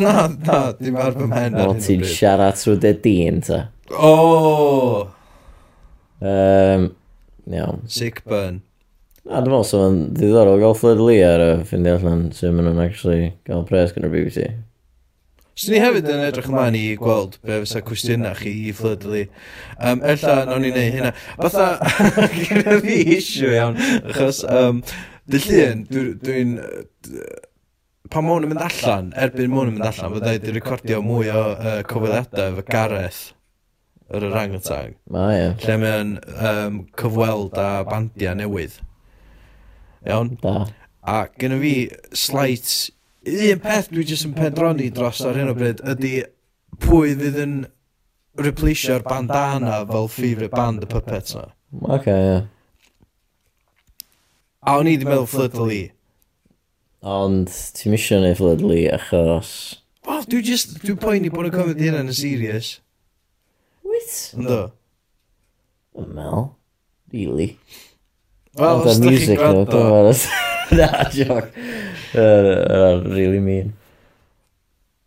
[0.00, 0.14] na,
[0.46, 2.12] na, dim ar fy mhen ar Wel, hyn o ti'n bryd.
[2.14, 3.60] siarad trwy dy dyn, ta.
[3.92, 5.10] O,
[6.16, 6.86] Um,
[7.52, 7.82] iawn.
[7.92, 8.62] sick burn.
[9.28, 9.82] A dwi'n meddwl, so
[10.16, 14.14] ddiddorol gael Fleur Lee ar y ffindi allan sy'n mynd yn actually gael pres gyda'r
[14.14, 14.46] BBC.
[15.56, 19.22] So ni hefyd yn edrych ymlaen i gweld be fysa cwestiynau chi i fflydlu.
[19.80, 21.12] Um, Ella, nawn ni wneud hynna.
[21.38, 21.68] Fatha,
[22.42, 23.78] gyda fi issue iawn,
[24.12, 24.82] achos, um,
[25.32, 25.86] dy llun,
[26.20, 26.50] dwi'n...
[28.12, 31.32] Pa mwyn yn mynd allan, erbyn mwyn yn mynd allan, fydda i wedi recordio mwy
[31.32, 33.22] o uh, cofyliadau efo Gareth
[34.12, 34.92] yr orangutang.
[35.08, 35.48] Ma, ie.
[35.64, 38.76] Lle mae'n um, cyfweld a bandiau newydd.
[40.04, 40.36] Iawn?
[40.44, 40.58] Da.
[41.00, 41.74] A gyda fi
[42.12, 42.76] slight
[43.26, 46.12] un peth dwi jyst yn pendroni dros ar hyn o bryd ydy
[46.82, 47.56] pwy fydd yn
[48.38, 51.48] repleisio'r bandana fel favourite band y puppets na.
[51.88, 52.28] Ok, ie.
[52.28, 52.44] Yeah.
[54.66, 55.90] A o'n i wedi meddwl Fleur Lee.
[57.06, 59.52] Ond ti'n misio neu Fleur Lee achos...
[60.06, 62.72] Wel, dwi just, dwi'n poeni bod yn cofio hynna yn y serious.
[63.86, 64.16] Wyt?
[64.38, 64.60] Ynddo.
[66.06, 66.50] Mel,
[67.14, 67.56] really?
[68.58, 70.12] Wel, os da chi'n gwrando...
[70.76, 71.50] Na, joc.
[72.16, 73.74] Uh, really mean.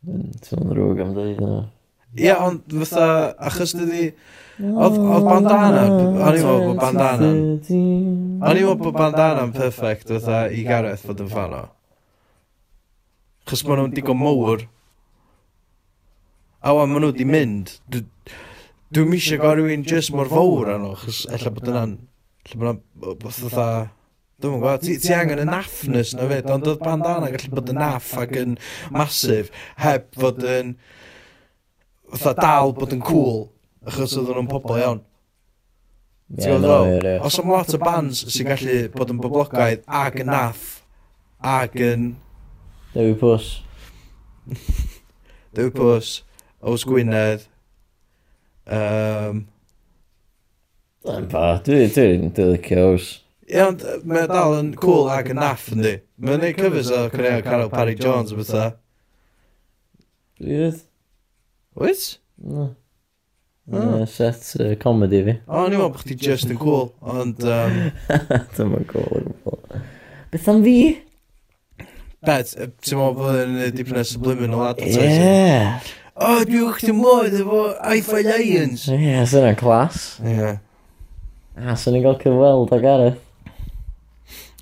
[0.07, 1.63] Mm, Ti'n rhwg am dweud yna.
[2.17, 3.07] Ie, ond fatha,
[3.49, 4.09] achos dydi...
[4.59, 7.27] Oedd bandana, o'n i'n meddwl bod bandana...
[7.29, 11.61] O'n i'n meddwl bod bandana yn perfect fatha i Gareth fod yn fan o.
[13.47, 14.65] Chos maen nhw'n digon mowr.
[16.59, 17.77] A wan, maen nhw wedi mynd.
[17.93, 21.95] Dwi'n misio rhywun just mor fawr arno, chos ella bod yna'n...
[22.49, 22.83] Ella bod yna'n...
[23.29, 23.69] Fatha...
[24.39, 27.73] Dwi'n yn gwybod, ti, ti angen y naffnus na fyd, ond oedd bandana gallu bod
[27.73, 28.53] yn naff ac yn
[28.95, 29.49] masif,
[29.83, 30.69] heb fod yn,
[32.13, 33.49] fatha dal bod yn cool,
[33.83, 35.03] achos oedd nhw'n pobl iawn.
[36.39, 40.65] Ti'n gwybod, os am lot o bands sy'n gallu bod yn boblogaidd ag yn naff,
[41.43, 42.09] ag yn...
[42.95, 43.53] Dewi Pws.
[45.57, 46.19] Dewi Pws,
[46.63, 47.49] Ows Gwynedd,
[48.71, 49.49] um...
[51.09, 53.17] Yn pa, dwi'n dwi, dwi licio Ows.
[53.49, 55.95] Ie, ond mae dal yn cool ag yn naff, yndi.
[56.21, 58.75] Mae'n neud covers o Cynnig Carol Parry Jones o bethau.
[60.37, 60.83] Fydd?
[61.79, 62.03] Wyt?
[62.45, 62.67] No.
[63.73, 65.33] Uh, set uh, comedy fi.
[65.49, 67.41] O, ni'n meddwl bod chdi just yn cool, ond...
[67.41, 67.79] Um...
[68.57, 69.81] Dyma cool yn cool.
[70.29, 70.75] Beth am fi?
[72.25, 75.09] Bet, ti'n meddwl bod yn dipyn o subliminal advertising?
[75.09, 75.89] Yeah.
[76.19, 78.85] O, dwi'n chdi modd efo Alpha Lions.
[78.93, 80.05] Ie, sy'n clas.
[80.21, 80.53] Ie.
[81.57, 83.25] A, sy'n ni'n gael cyfweld o Gareth.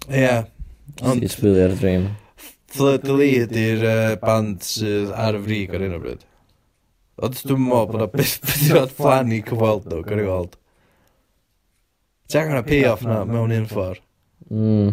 [0.08, 0.32] Ie.
[1.04, 1.28] Ond...
[1.30, 2.08] Sbwylio ar y dream.
[2.72, 6.24] Flood the Lead ydy'r uh, band sydd ar y frig ar un o bryd.
[7.24, 10.58] Ond dwi'n meddwl bod o beth wedi bod plan i cyfweld nhw, gyda'i gweld.
[12.28, 14.04] Ti angen y pay-off na mewn un ffordd.
[14.52, 14.92] Mm.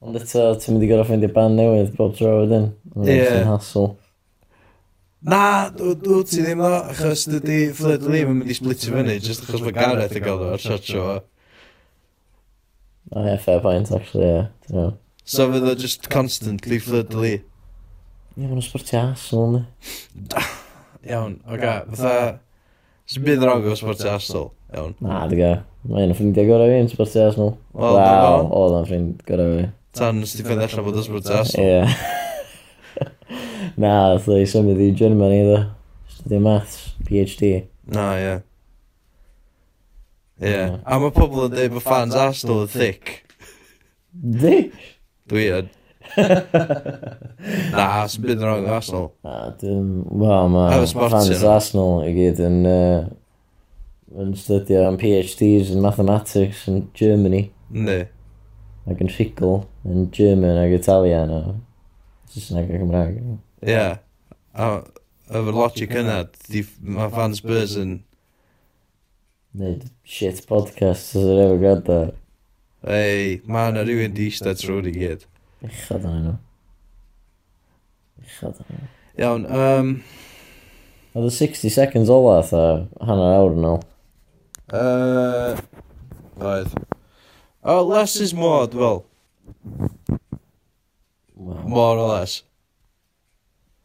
[0.00, 2.70] Ond eto, ti'n mynd i gorau ffeindio band newydd bob tro wedyn.
[3.02, 3.16] Ie.
[3.18, 3.42] Yeah.
[3.50, 3.90] hassle.
[5.20, 5.42] Na,
[5.76, 9.60] dwi ti ddim o, achos dydy Flood Lee yn mynd i splitio fyny, jyst achos
[9.66, 11.18] mae Gareth yn gael o'r shot show.
[13.12, 14.46] Oh, yeah, fair point, actually, yeah.
[14.70, 14.90] yeah.
[15.24, 17.40] So fydd o just constantly flirtily?
[18.36, 19.62] Ie, mae'n sbwrt i asol, ni.
[21.10, 22.12] Iawn, oga, fatha...
[23.10, 24.94] Sy'n bydd rong o sbwrt i asol, iawn.
[25.02, 25.50] Na, diga.
[25.90, 27.50] Mae un o ffrindiau gorau fi yn sbwrt i asol.
[27.74, 29.64] Wel, Wel, oedd o'n ffrind gorau fi.
[29.98, 31.66] Tan nes ti ffydd allan bod o sbwrt i asol.
[31.66, 31.80] Ie.
[33.82, 35.58] Na, oedd i symud i Germany, ddo.
[36.14, 37.56] Studio Maths, PhD.
[37.90, 38.22] Na, ie.
[38.28, 38.46] Yeah.
[40.40, 40.78] Yeah.
[40.88, 43.12] A mae pobl yn dweud bod fans Arsenal yn thick.
[44.10, 44.70] Di?
[45.28, 45.68] Dwi yn.
[47.74, 49.10] Na, sy'n byd yn rong o Arsenal.
[49.26, 49.90] Na, dim,
[50.22, 53.02] wel, mae fans Arsenal i gyd yn, uh,
[54.24, 57.50] yn studio am PhDs in mathematics in Germany.
[57.76, 58.00] Ne.
[58.88, 61.42] Ac yn rhigl yn German ac Italian o
[62.32, 63.20] Saesneg ac Cymraeg.
[63.20, 63.74] Ie.
[63.74, 63.98] Yeah.
[64.56, 64.78] A,
[65.28, 66.22] efo'r logic yna,
[66.80, 68.00] mae fans Spurs yn
[69.50, 71.94] Neud shit podcast os yr efo gwrando.
[72.86, 75.24] Ei, mae yna rhywun di eistedd trwy'r i gyd.
[75.66, 76.34] Uchod yn nhw.
[78.22, 78.90] Uchod yn nhw.
[79.18, 79.90] Iawn, um...
[81.18, 82.62] Oedd y 60 seconds ola, tha,
[83.02, 83.82] hanner awr yn ôl.
[84.70, 85.58] Uh,
[86.38, 86.78] oedd.
[87.66, 89.02] Oh, less is more, dwi'n fel.
[91.34, 91.66] Wow.
[91.66, 92.44] More or less.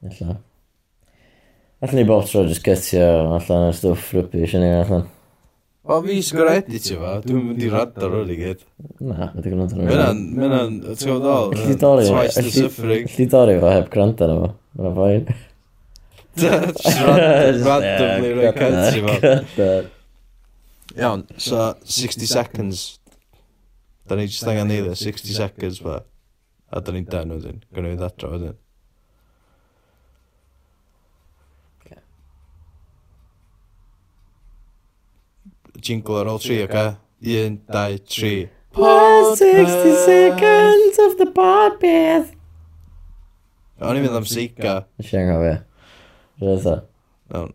[0.05, 0.38] Ella.
[1.82, 3.09] Alla ni bob tro just gytio
[3.39, 5.09] allan y stwff rybys yn ei allan.
[5.86, 8.62] O, fi sy'n gorau editio fa, dwi'n mynd i rad ar ôl i gyd.
[9.06, 9.90] Na, wedi gwrando hwnnw.
[9.92, 11.52] Mae'n, mae'n, ti'n gwybod ôl?
[11.60, 12.24] Lli dorri fo,
[13.12, 14.50] lli dorri fo heb gwrando na fo.
[14.80, 15.30] Mae'n fain.
[17.68, 19.70] Randomly rhoi cynt i fo.
[20.96, 23.00] Iawn, so 60 seconds.
[24.10, 26.02] Da ni jyst angen neud e, 60 seconds fa.
[26.74, 27.62] A da ni'n den wedyn.
[27.78, 28.58] Gwneud adro wedyn.
[35.86, 36.86] jingle ar ôl tri, oce?
[37.26, 38.34] Un, dau, tri.
[38.76, 42.34] Pod 60 seconds of the pod beth.
[43.80, 44.76] O'n i'n mynd am Sika.
[45.00, 45.56] Nes i anghofio.
[46.42, 46.76] Rydw i.
[47.32, 47.46] No,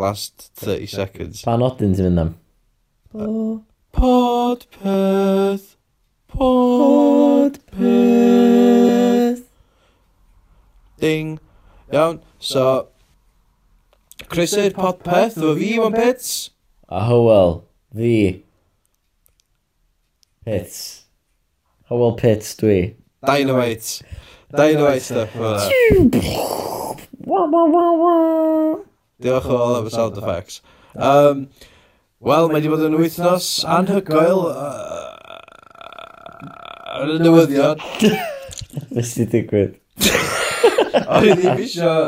[0.00, 1.42] last 30 seconds.
[1.46, 2.34] Pa nodyn ti'n mynd am?
[3.96, 5.74] Pod peth.
[6.30, 9.44] Pod peth.
[11.00, 11.38] Ding.
[11.90, 12.88] Iawn, so...
[14.30, 16.50] Croeso i'r podpeth efo fi, Iwan Pits
[16.90, 17.64] a Howell,
[17.94, 18.42] fi.
[20.44, 21.04] Pits.
[21.88, 22.94] Howell Pits dwi.
[23.24, 24.02] Dynamite.
[24.56, 25.34] Dynamite stuff.
[25.36, 25.60] Wa
[27.46, 28.14] wa wa wa.
[29.20, 30.60] Diolch yn fawr am y sound effects.
[30.96, 31.48] Um,
[32.20, 34.42] Wel, mae wedi bod yn wythnos anhygoel
[37.00, 37.80] yn y newyddion.
[38.90, 39.78] Fes ti digwydd?
[41.06, 42.00] O'n i ddim eisiau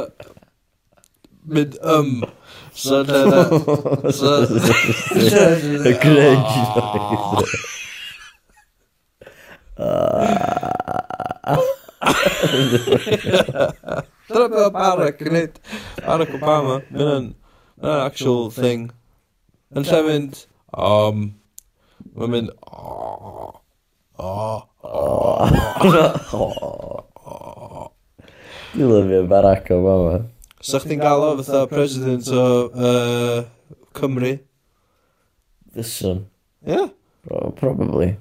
[1.49, 2.11] mynd ym.
[2.20, 2.28] Um,
[2.75, 4.11] So da da.
[4.11, 4.64] So da.
[6.03, 6.62] Kręci
[14.27, 15.61] Trophy Park, great.
[15.99, 17.35] Barack Obama, been an,
[17.79, 18.91] been an actual thing.
[19.75, 21.35] And seventh, um,
[22.14, 22.51] women.
[22.70, 23.61] Oh,
[24.18, 25.49] oh, oh,
[26.33, 27.93] oh.
[28.75, 30.29] You love your Barack Obama.
[30.63, 33.39] Sa chdi'n gael o fatha president o uh,
[33.99, 34.37] Cymru?
[35.75, 36.23] Fyswn.
[36.63, 36.77] Ie?
[36.77, 36.93] Yeah?
[37.27, 38.13] Pro probably.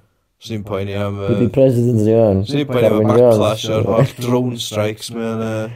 [0.42, 1.20] Swn i'n poeni am...
[1.22, 2.42] Uh, Byddi president ni o'n.
[2.50, 5.68] Swn i'n poeni am backlash o'r holl drone strikes mewn uh,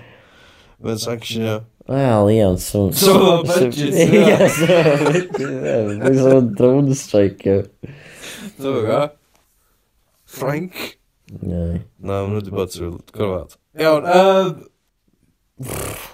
[0.81, 1.59] mewn sanctionio.
[1.85, 2.87] Wel, ie, iawn, so...
[2.97, 4.71] So, budget, Ie, so,
[5.05, 6.17] budget, ie.
[6.17, 7.93] So, drone strike, ie.
[8.57, 9.03] Dwi'n go.
[10.39, 10.81] Frank?
[11.29, 11.45] Ie.
[11.45, 11.61] Na,
[12.01, 13.57] maen nhw wedi bod trwy'r gorfod.
[13.77, 16.13] Iawn, yym...